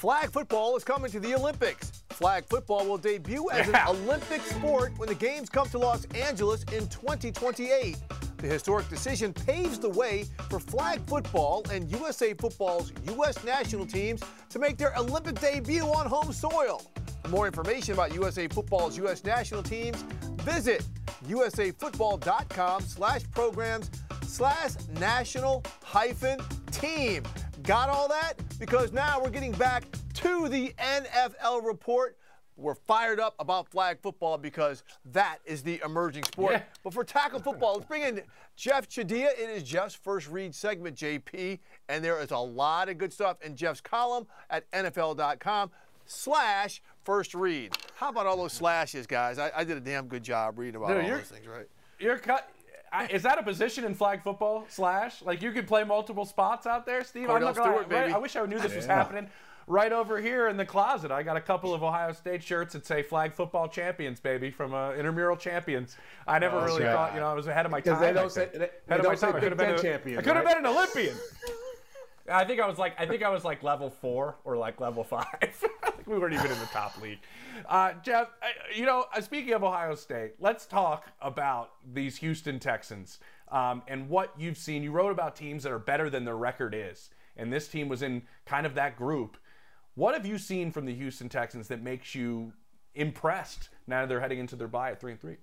[0.00, 1.92] Flag football is coming to the Olympics.
[2.08, 3.90] Flag football will debut as Yeah.
[3.90, 7.98] an Olympic sport when the games come to Los Angeles in 2028.
[8.38, 13.44] The historic decision paves the way for flag football and USA Football's U.S.
[13.44, 16.80] national teams to make their Olympic debut on home soil.
[17.22, 19.22] For more information about USA Football's U.S.
[19.22, 20.00] national teams,
[20.44, 20.82] visit
[21.28, 23.90] usafootball.com slash programs
[24.26, 26.38] slash national hyphen
[26.72, 27.22] team.
[27.64, 28.32] Got all that?
[28.60, 29.84] Because now we're getting back
[30.16, 32.18] to the NFL report.
[32.58, 36.52] We're fired up about flag football because that is the emerging sport.
[36.52, 36.62] Yeah.
[36.84, 38.20] But for tackle football, let's bring in
[38.56, 39.28] Jeff Chadiha.
[39.32, 41.58] It is Jeff's first read segment, JP,
[41.88, 45.70] and there is a lot of good stuff in Jeff's column at NFL.com
[46.04, 47.74] slash first read.
[47.94, 49.38] How about all those slashes, guys?
[49.38, 51.66] I, I did a damn good job reading about Dude, all those things, right?
[51.98, 52.50] You're cut.
[52.92, 54.64] I, is that a position in flag football?
[54.68, 57.28] Slash, like you could play multiple spots out there, Steve.
[57.28, 58.12] Kordell I'm not gonna, Stewart, right.
[58.12, 59.28] I wish I knew this was happening.
[59.66, 62.84] Right over here in the closet, I got a couple of Ohio State shirts that
[62.84, 65.96] say "Flag Football Champions," baby, from uh, intramural champions.
[66.26, 66.92] I never really right.
[66.92, 68.00] thought, you know, I was ahead of my time.
[68.00, 69.36] they don't say- they- ahead they of don't my say time.
[69.36, 70.56] I could have been, a- champion, I could have right?
[70.56, 71.14] been an Olympian.
[72.30, 75.04] I think I was like, I think I was like level four or like level
[75.04, 75.26] five.
[75.42, 75.46] I
[75.90, 77.18] think we weren't even in the top league.
[77.68, 78.28] Uh, Jeff,
[78.74, 83.18] you know, uh, speaking of Ohio State, let's talk about these Houston Texans
[83.50, 84.82] um, and what you've seen.
[84.82, 88.02] You wrote about teams that are better than their record is, and this team was
[88.02, 89.36] in kind of that group.
[89.94, 92.52] What have you seen from the Houston Texans that makes you
[92.94, 95.36] impressed now that they're heading into their bye at three and three?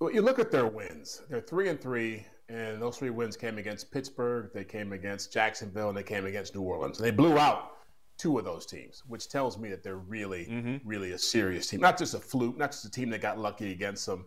[0.00, 1.22] Well, you look at their wins.
[1.28, 5.88] They're three and three, and those three wins came against Pittsburgh, they came against Jacksonville,
[5.88, 6.98] and they came against New Orleans.
[6.98, 7.72] They blew out
[8.18, 10.76] two of those teams, which tells me that they're really, mm-hmm.
[10.86, 11.80] really a serious team.
[11.80, 14.26] Not just a fluke, not just a team that got lucky against some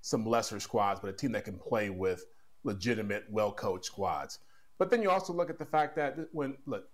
[0.00, 2.26] some lesser squads, but a team that can play with
[2.62, 4.38] legitimate, well-coached squads.
[4.78, 6.84] But then you also look at the fact that when look,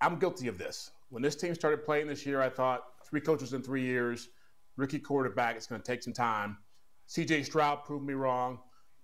[0.00, 0.92] I'm guilty of this.
[1.10, 4.28] When this team started playing this year, I thought three coaches in three years,
[4.76, 6.56] rookie quarterback, it's going to take some time.
[7.08, 8.60] CJ Stroud proved me wrong,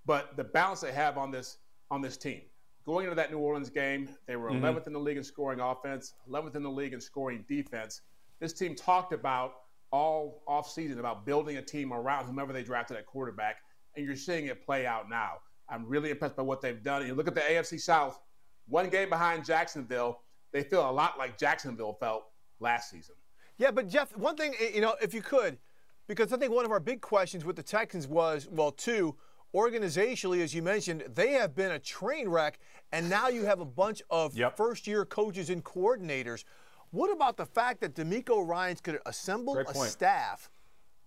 [0.06, 1.58] but the balance they have on this
[1.90, 2.42] on this team.
[2.84, 4.64] Going into that New Orleans game, they were mm-hmm.
[4.64, 8.02] 11th in the league in scoring offense, 11th in the league in scoring defense.
[8.40, 9.54] This team talked about
[9.90, 13.56] all offseason about building a team around whomever they drafted at quarterback,
[13.96, 15.34] and you're seeing it play out now.
[15.68, 17.02] I'm really impressed by what they've done.
[17.02, 18.20] And you look at the AFC South,
[18.68, 20.20] one game behind Jacksonville,
[20.52, 22.26] they feel a lot like Jacksonville felt
[22.60, 23.16] last season.
[23.58, 25.58] Yeah, but Jeff, one thing, you know, if you could,
[26.06, 29.16] because I think one of our big questions with the Texans was, well, two,
[29.54, 32.58] organizationally, as you mentioned, they have been a train wreck,
[32.92, 34.56] and now you have a bunch of Yep.
[34.56, 36.44] first year coaches and coordinators.
[36.90, 40.50] What about the fact that DeMeco Ryans could assemble a staff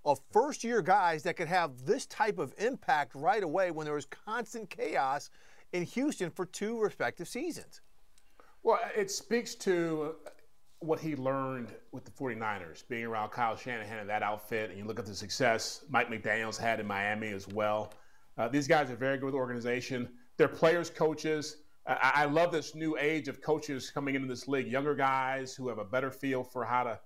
[0.05, 3.95] of first year guys that could have this type of impact right away when there
[3.95, 5.29] was constant chaos
[5.71, 7.81] in Houston for two respective seasons?
[8.63, 10.15] Well, it speaks to
[10.79, 14.69] what he learned with the 49ers, being around Kyle Shanahan and that outfit.
[14.69, 17.93] And you look at the success Mike McDaniels had in Miami as well.
[18.39, 20.07] Uh, these guys are very good with organization.
[20.37, 21.57] They're players, coaches.
[21.85, 25.67] I, I love this new age of coaches coming into this league, younger guys who
[25.67, 26.99] have a better feel for how to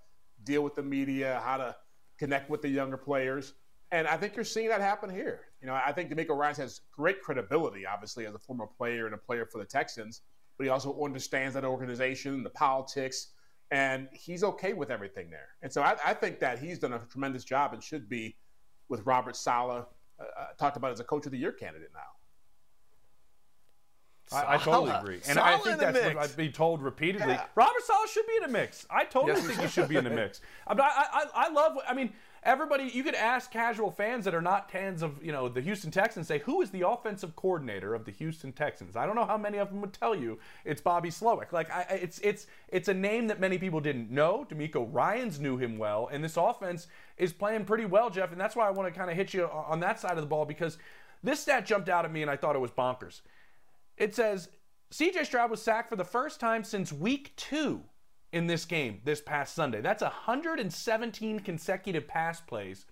[0.43, 1.75] deal with the media, how to
[2.19, 3.53] connect with the younger players.
[3.91, 5.41] And I think you're seeing that happen here.
[5.59, 9.15] You know, I think DeMeco Ryan has great credibility, obviously, as a former player and
[9.15, 10.21] a player for the Texans,
[10.57, 13.29] but he also understands that organization, the politics,
[13.71, 15.49] and he's okay with everything there.
[15.63, 18.35] And so I, I think that he's done a tremendous job and should be
[18.87, 19.85] with Robert Saleh,
[20.19, 21.99] uh, talked about as a coach of the year candidate now.
[24.31, 26.15] I, I totally agree, and I think that's mix.
[26.15, 27.33] what I've been told repeatedly.
[27.33, 27.43] Yeah.
[27.55, 28.85] Robert Saleh should be in a mix.
[28.89, 30.41] I totally Yes, think he should be in the mix.
[30.65, 31.77] I, mean, I, I, I love.
[31.87, 32.13] I mean,
[32.45, 32.85] everybody.
[32.85, 36.27] You could ask casual fans that are not fans of you know the Houston Texans.
[36.27, 38.95] Say who is the offensive coordinator of the Houston Texans?
[38.95, 41.51] I don't know how many of them would tell you it's Bobby Slowik.
[41.51, 44.45] Like I, it's it's it's a name that many people didn't know.
[44.49, 46.87] DeMeco Ryans knew him well, and this offense
[47.17, 48.31] is playing pretty well, Jeff.
[48.31, 50.27] And that's why I want to kind of hit you on that side of the
[50.27, 50.77] ball because
[51.23, 53.21] this stat jumped out at me, and I thought it was bonkers.
[53.97, 54.49] It says
[54.91, 57.83] CJ Stroud was sacked for the first time since week two
[58.33, 59.79] in this game this past Sunday.
[59.79, 62.85] That's 117 consecutive pass plays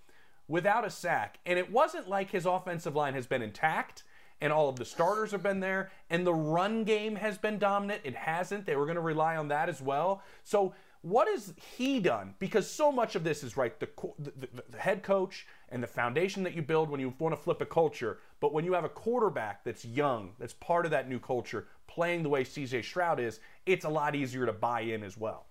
[0.48, 1.39] without a sack.
[1.46, 4.04] And it wasn't like his offensive line has been intact
[4.39, 8.02] and all of the starters have been there and the run game has been dominant.
[8.04, 8.66] It hasn't.
[8.66, 10.22] They were going to rely on that as well.
[10.44, 10.74] So,
[11.04, 12.36] what has he done?
[12.38, 13.89] Because so much of this is right the,
[14.20, 17.60] the, the, head coach and the foundation that you build when you want to flip
[17.60, 18.20] a culture.
[18.39, 22.24] But when you have a quarterback that's young, that's part of that new culture, playing
[22.24, 25.46] the way CJ Stroud is, it's a lot easier to buy in as well.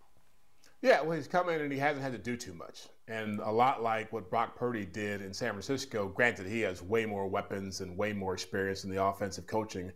[0.83, 2.89] Yeah, well, he's come in and he hasn't had to do too much.
[3.07, 7.05] And a lot like what Brock Purdy did in San Francisco, granted, he has way
[7.05, 9.93] more weapons and way more experience in the offensive coaching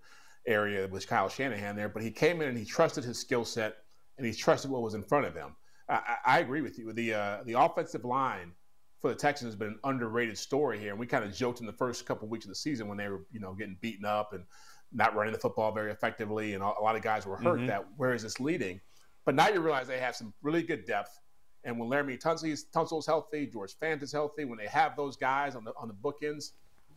[0.47, 3.77] area with Kyle Shanahan there, but he came in and he trusted his skill set
[4.19, 5.57] and he trusted what was in front of him.
[5.89, 6.93] I, I agree with you.
[6.93, 8.53] The uh, the offensive line
[9.01, 11.67] for the Texans has been an underrated story here, and we kind of joked in
[11.67, 14.05] the first couple of weeks of the season when they were you know getting beaten
[14.05, 14.45] up and
[14.93, 17.59] not running the football very effectively, and a lot of guys were hurt.
[17.59, 17.67] Mm-hmm.
[17.67, 18.81] That where is this leading?
[19.25, 21.21] But now you realize they have some really good depth.
[21.65, 25.57] And when Laramie Laremy Tunsil's healthy, George Fant is healthy, when they have those guys
[25.57, 26.53] on the on the bookends,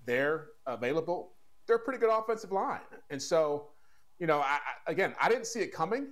[0.05, 1.33] they're available.
[1.65, 2.79] They're a pretty good offensive line.
[3.09, 3.67] And so,
[4.19, 6.07] you know, I, I, again, I didn't see it coming.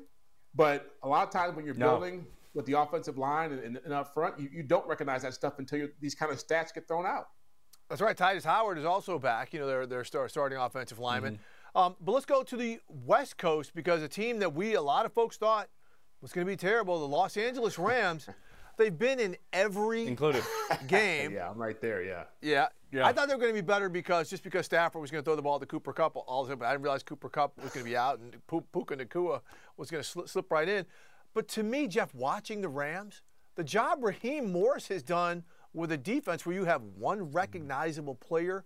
[0.55, 1.91] But a lot of times when you're no.
[1.91, 5.34] building with the offensive line and, and, and up front, you, you, don't recognize that
[5.34, 7.28] stuff until these kind of stats get thrown out.
[7.89, 8.17] That's right.
[8.17, 9.53] Tytus Howard is also back.
[9.53, 11.36] You know, they're, they're starting offensive lineman.
[11.36, 11.43] Mm-hmm.
[11.76, 15.05] Um, but let's go to the West Coast because a team that we, a lot
[15.05, 15.67] of folks thought
[16.21, 18.30] was going to be terrible, the Los Angeles Rams.
[18.78, 20.43] They've been in every included
[20.88, 21.34] game.
[21.34, 22.03] yeah, I'm right there.
[22.03, 22.23] Yeah.
[22.41, 22.67] Yeah.
[22.91, 23.05] Yeah.
[23.05, 25.26] I thought they were going to be better because just because Stafford was going to
[25.26, 27.30] throw the ball to Cooper Kupp all of a sudden, but I didn't realize Cooper
[27.30, 29.41] Kupp was going to be out and Puka Nacua
[29.78, 30.86] was going to slip, slip right in.
[31.34, 33.21] But to me, Jeff, watching the Rams,
[33.55, 38.65] the job Raheem Morris has done with a defense where you have one recognizable player,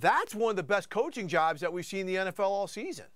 [0.00, 3.06] that's one of the best coaching jobs that we've seen in the NFL all season.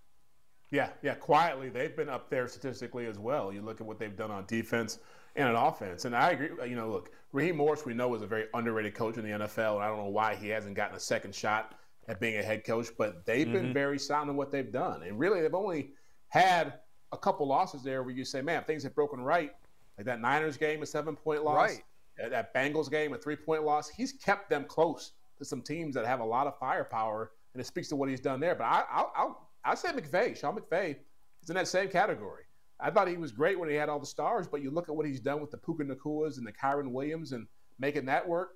[0.71, 1.15] Yeah, yeah.
[1.15, 3.53] Quietly, they've been up there statistically as well.
[3.53, 4.99] You look at what they've done on defense
[5.37, 6.07] and on offense.
[6.07, 6.49] And I agree.
[6.69, 9.75] You know, look, Raheem Morris, we know is a very underrated coach in the NFL,
[9.75, 11.75] and I don't know why he hasn't gotten a second shot
[12.09, 12.89] at being a head coach.
[12.97, 13.55] But they've mm-hmm.
[13.55, 15.91] been very sound in what they've done, and really, they've only
[16.29, 16.75] had
[17.13, 19.53] a couple losses there where you say, man, things have broken right.
[19.99, 21.57] Like that Niners game, a seven point loss.
[21.57, 21.83] Right.
[22.31, 23.91] That Bengals game, a three point loss.
[23.91, 25.13] He's kept them close
[25.43, 28.21] to some teams that have a lot of firepower, and it speaks to what he's
[28.21, 28.55] done there.
[28.55, 30.97] But I, I'll, I'll, I'll say McVay, Sean McVay,
[31.43, 32.45] is in that same category.
[32.81, 34.95] I thought he was great when he had all the stars, but you look at
[34.95, 37.47] what he's done with the Puka Nacuas and the Kyren Williams and
[37.79, 38.51] making that work.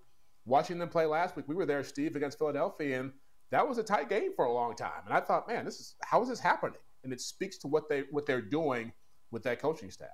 [0.47, 3.12] Watching them play last week, we were there, Steve, against Philadelphia, and
[3.51, 5.03] that was a tight game for a long time.
[5.05, 6.78] And I thought, man, this is how is this happening?
[7.07, 8.93] and it speaks to what they what they're doing
[9.30, 10.09] with that coaching staff.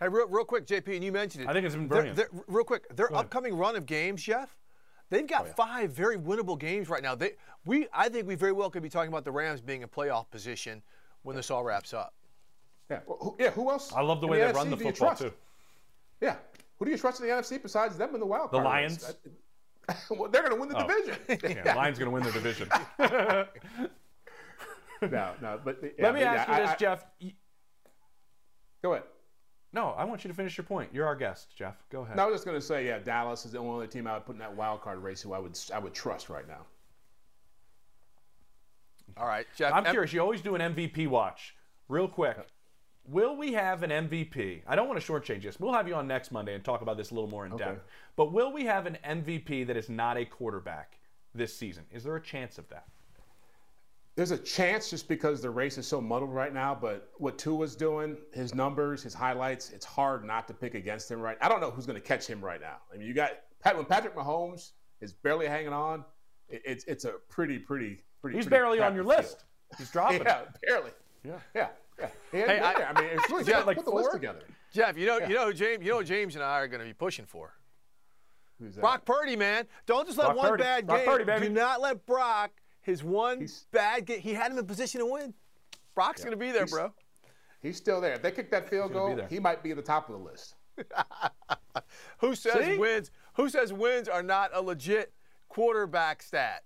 [0.00, 1.48] Hey, real, real quick, JP, and you mentioned it.
[1.48, 2.16] I think it's been brilliant.
[2.16, 4.54] They're, they're, real quick, their upcoming run of games, Jeff,
[5.10, 5.52] they've got oh, yeah.
[5.54, 7.14] five very winnable games right now.
[7.14, 7.32] They,
[7.64, 10.30] we, I think we very well could be talking about the Rams being in playoff
[10.30, 10.82] position
[11.22, 12.14] when this all wraps up.
[12.90, 13.50] Yeah, well, who, yeah.
[13.50, 13.92] Who else?
[13.92, 15.32] I love the way the they NFC run the football too.
[16.20, 16.36] Yeah,
[16.78, 18.62] who do you trust in the NFC besides them in the wild card?
[18.62, 19.14] The Lions.
[20.10, 20.86] well, they're going to win the oh.
[20.86, 21.62] division.
[21.64, 22.68] yeah, Lions going to win the division.
[25.10, 25.60] no, no.
[25.64, 27.04] But yeah, let me but, ask yeah, you this, I, Jeff.
[28.82, 29.04] Go ahead.
[29.72, 30.90] No, I want you to finish your point.
[30.92, 31.76] You're our guest, Jeff.
[31.90, 32.16] Go ahead.
[32.16, 34.14] No, I was just going to say, yeah, Dallas is the only other team I
[34.14, 36.64] would put in that wild card race who I would I would trust right now.
[39.16, 39.72] All right, Jeff.
[39.72, 40.12] I'm M- curious.
[40.12, 41.54] You always do an MVP watch,
[41.88, 42.36] real quick.
[43.08, 44.62] Will we have an MVP?
[44.66, 45.60] I don't want to shortchange this.
[45.60, 47.64] We'll have you on next Monday and talk about this a little more in okay.
[47.64, 47.84] depth.
[48.16, 50.98] But will we have an MVP that is not a quarterback
[51.34, 51.84] this season?
[51.92, 52.86] Is there a chance of that?
[54.16, 56.74] There's a chance just because the race is so muddled right now.
[56.74, 61.20] But what Tua's doing, his numbers, his highlights, it's hard not to pick against him.
[61.20, 61.36] Right?
[61.42, 62.78] I don't know who's going to catch him right now.
[62.92, 66.04] I mean, you got when Patrick Mahomes is barely hanging on.
[66.48, 68.38] It's it's a pretty pretty pretty.
[68.38, 69.18] He's pretty barely on your field.
[69.18, 69.44] list.
[69.76, 70.22] He's dropping.
[70.26, 70.92] yeah, barely.
[71.22, 71.68] Yeah, yeah.
[71.98, 72.08] yeah.
[72.30, 74.40] Hey, I, I, mean, it's really Jeff, like put the list together.
[74.72, 75.28] Jeff, you know, yeah.
[75.28, 77.54] you know, James, you know, James and I are going to be pushing for.
[78.60, 78.80] Who's that?
[78.80, 79.66] Brock Purdy, man.
[79.86, 80.62] Don't just let Brock one Purdy.
[80.62, 81.08] bad Brock game.
[81.08, 81.48] Purdy, baby.
[81.48, 82.52] Do not let Brock
[82.86, 85.34] his one he's, bad game, he had him in position to win.
[85.96, 86.92] Brock's yeah, going to be there, bro.
[87.60, 88.14] He's still there.
[88.14, 90.54] If they kick that field goal, he might be at the top of the list.
[92.18, 92.78] who says See?
[92.78, 93.10] wins?
[93.34, 95.12] Who says wins are not a legit
[95.48, 96.62] quarterback stat?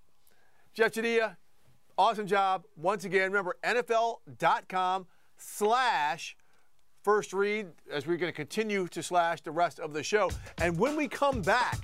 [0.75, 1.37] Jeff Chadiha,
[1.97, 3.31] awesome job once again.
[3.33, 5.07] Remember NFL.com
[5.39, 6.37] slash
[7.03, 10.31] first read as we're going to continue to slash the rest of the show.
[10.59, 11.79] And when we come back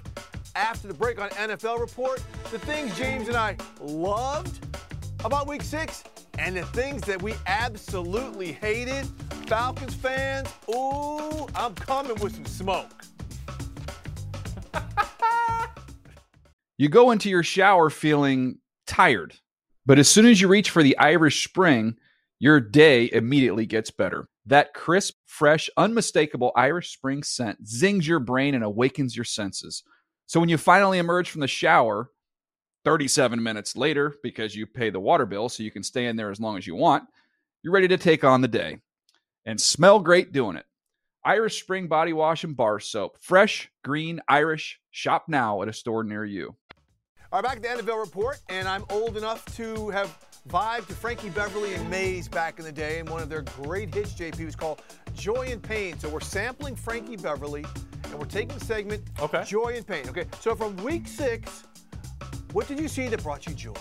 [0.56, 4.64] after the break on NFL Report, the things James and I loved
[5.24, 6.02] about week six
[6.38, 9.06] and the things that we absolutely hated.
[9.46, 13.04] Falcons fans, ooh, I'm coming with some smoke.
[16.78, 19.34] you go into your shower feeling tired,
[19.84, 21.96] but as soon as you reach for the Irish Spring,
[22.38, 24.28] your day immediately gets better.
[24.46, 29.82] That crisp, fresh, unmistakable Irish Spring scent zings your brain and awakens your senses.
[30.26, 32.10] So when you finally emerge from the shower,
[32.84, 36.30] 37 minutes later, because you pay the water bill so you can stay in there
[36.30, 37.04] as long as you want,
[37.62, 38.78] you're ready to take on the day
[39.44, 40.66] and smell great doing it.
[41.24, 43.18] Irish Spring Body Wash and Bar Soap.
[43.20, 44.80] Fresh, green, Irish.
[44.92, 46.54] Shop now at a store near you.
[47.32, 50.16] All right, back at the NFL report, and I'm old enough to have
[50.48, 53.92] vibed to Frankie Beverly and Maze back in the day, and one of their great
[53.92, 54.82] hits, JP, was called
[55.14, 55.98] Joy and Pain.
[55.98, 57.64] So we're sampling Frankie Beverly,
[58.04, 59.42] and we're taking the segment okay.
[59.44, 60.08] Joy and Pain.
[60.08, 61.64] Okay, so from week six,
[62.52, 63.74] what did you see that brought you joy?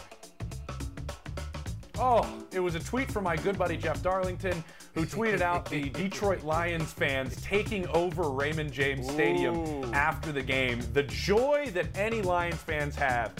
[1.97, 4.63] Oh, it was a tweet from my good buddy Jeff Darlington,
[4.93, 9.93] who tweeted out the Detroit Lions fans taking over Raymond James Stadium Ooh.
[9.93, 10.81] after the game.
[10.93, 13.33] The joy that any Lions fans have.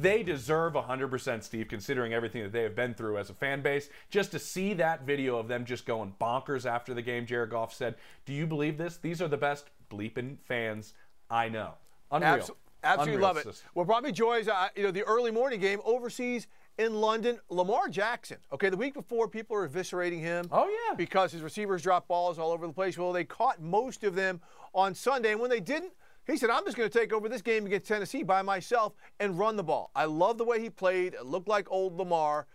[0.00, 3.88] They deserve 100%, Steve, considering everything that they have been through as a fan base.
[4.10, 7.74] Just to see that video of them just going bonkers after the game, Jared Goff
[7.74, 8.96] said, Do you believe this?
[8.96, 10.94] These are the best bleeping fans
[11.30, 11.74] I know.
[12.12, 12.36] Unreal.
[12.36, 13.62] Abso- absolutely Unreal love it.
[13.74, 16.46] What brought me joy is, uh, you know, the early morning game overseas
[16.78, 18.38] in London, Lamar Jackson.
[18.52, 20.48] Okay, the week before, people were eviscerating him.
[20.52, 20.94] Oh, yeah.
[20.94, 22.96] Because his receivers dropped balls all over the place.
[22.96, 24.40] Well, they caught most of them
[24.74, 25.32] on Sunday.
[25.32, 25.92] And when they didn't,
[26.28, 29.38] he said, I'm just going to take over this game against Tennessee by myself and
[29.38, 29.90] run the ball.
[29.96, 31.14] I love the way he played.
[31.14, 32.46] It looked like old Lamar.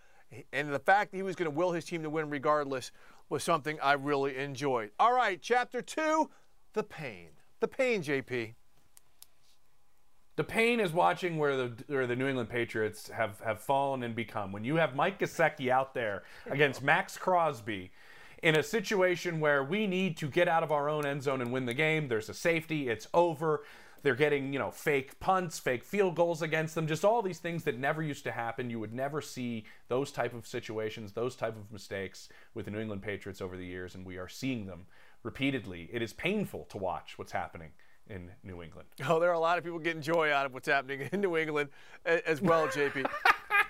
[0.52, 2.92] And the fact that he was going to will his team to win regardless
[3.30, 4.92] was something I really enjoyed.
[5.00, 6.30] All right, chapter two
[6.74, 7.30] the pain.
[7.60, 8.56] The pain, JP.
[10.36, 14.16] The pain is watching where the where the New England Patriots have have fallen and
[14.16, 14.52] become.
[14.52, 17.92] When you have Mike Gesicki out there against Maxx Crosby
[18.44, 21.52] in a situation where we need to get out of our own end zone and
[21.52, 23.64] win the game, there's a safety, it's over.
[24.04, 27.64] They're getting, you know, fake punts, fake field goals against them, just all these things
[27.64, 28.70] that never used to happen.
[28.70, 32.80] You would never see those type of situations, those type of mistakes with the New
[32.80, 34.88] England Patriots over the years, and we are seeing them
[35.24, 35.90] repeatedly.
[35.94, 37.70] It is painful to watch what's happening
[38.10, 38.90] in New England.
[39.08, 41.38] Oh, there are a lot of people getting joy out of what's happening in New
[41.38, 41.70] England
[42.04, 43.10] as well, JP.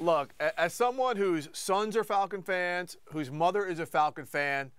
[0.00, 4.70] Look, as someone whose sons are Falcon fans, whose mother is a Falcon fan,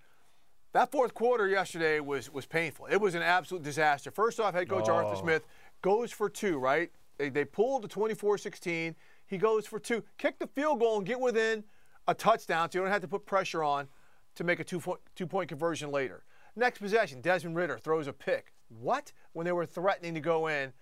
[0.73, 2.87] that fourth quarter yesterday was was painful.
[2.87, 4.09] It was an absolute disaster.
[4.11, 5.21] First off, head coach Arthur Oh.
[5.21, 5.43] Smith
[5.81, 6.91] goes for two, right?
[7.17, 8.95] They, they pulled the 24-16.
[9.27, 10.03] He goes for two.
[10.17, 11.63] Kick the field goal and get within
[12.07, 13.87] a touchdown so you don't have to put pressure on
[14.35, 16.23] to make a two, fo- two-point conversion later.
[16.55, 18.51] Next possession, Desmond Ridder throws a pick.
[18.81, 19.11] What?
[19.33, 20.73] When they were threatening to go in.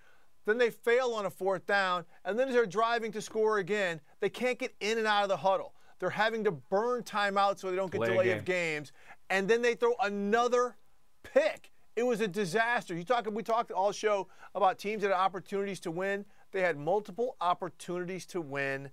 [0.45, 4.01] Then they fail on a fourth down, and then as they're driving to score again,
[4.19, 5.73] they can't get in and out of the huddle.
[5.99, 8.37] They're having to burn timeout so they don't get Play a delay game.
[8.39, 8.91] of games,
[9.29, 10.77] and then they throw another
[11.23, 11.71] pick.
[11.95, 12.95] It was a disaster.
[12.95, 16.25] You talk, we talked all show about teams that had opportunities to win.
[16.51, 18.89] They had multiple opportunities to win,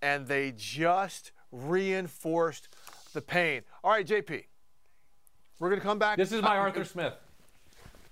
[0.00, 2.68] and they just reinforced
[3.12, 3.62] the pain.
[3.84, 4.44] All right, JP,
[5.58, 6.16] we're gonna come back.
[6.16, 7.14] This is my Uh, Arthur Smith.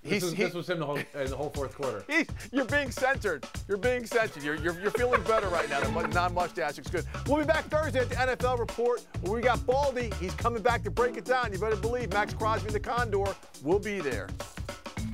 [0.04, 2.04] This, He's- is, he- this was him the whole, uh, the whole fourth quarter.
[2.10, 3.46] He's, you're being censored.
[3.66, 4.42] You're being censored.
[4.42, 5.80] You're, you're, you're feeling better right now.
[5.80, 7.04] The mu- non-mustache looks good.
[7.26, 10.12] We'll be back Thursday at the NFL report where we got Baldy.
[10.20, 11.52] He's coming back to break it down.
[11.52, 13.24] You better believe Maxx Crosby and the Condor
[13.62, 14.28] will be there.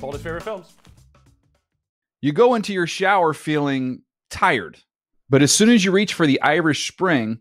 [0.01, 0.73] Told his favorite films.
[2.21, 4.79] You go into your shower feeling tired,
[5.29, 7.41] but as soon as you reach for the Irish Spring,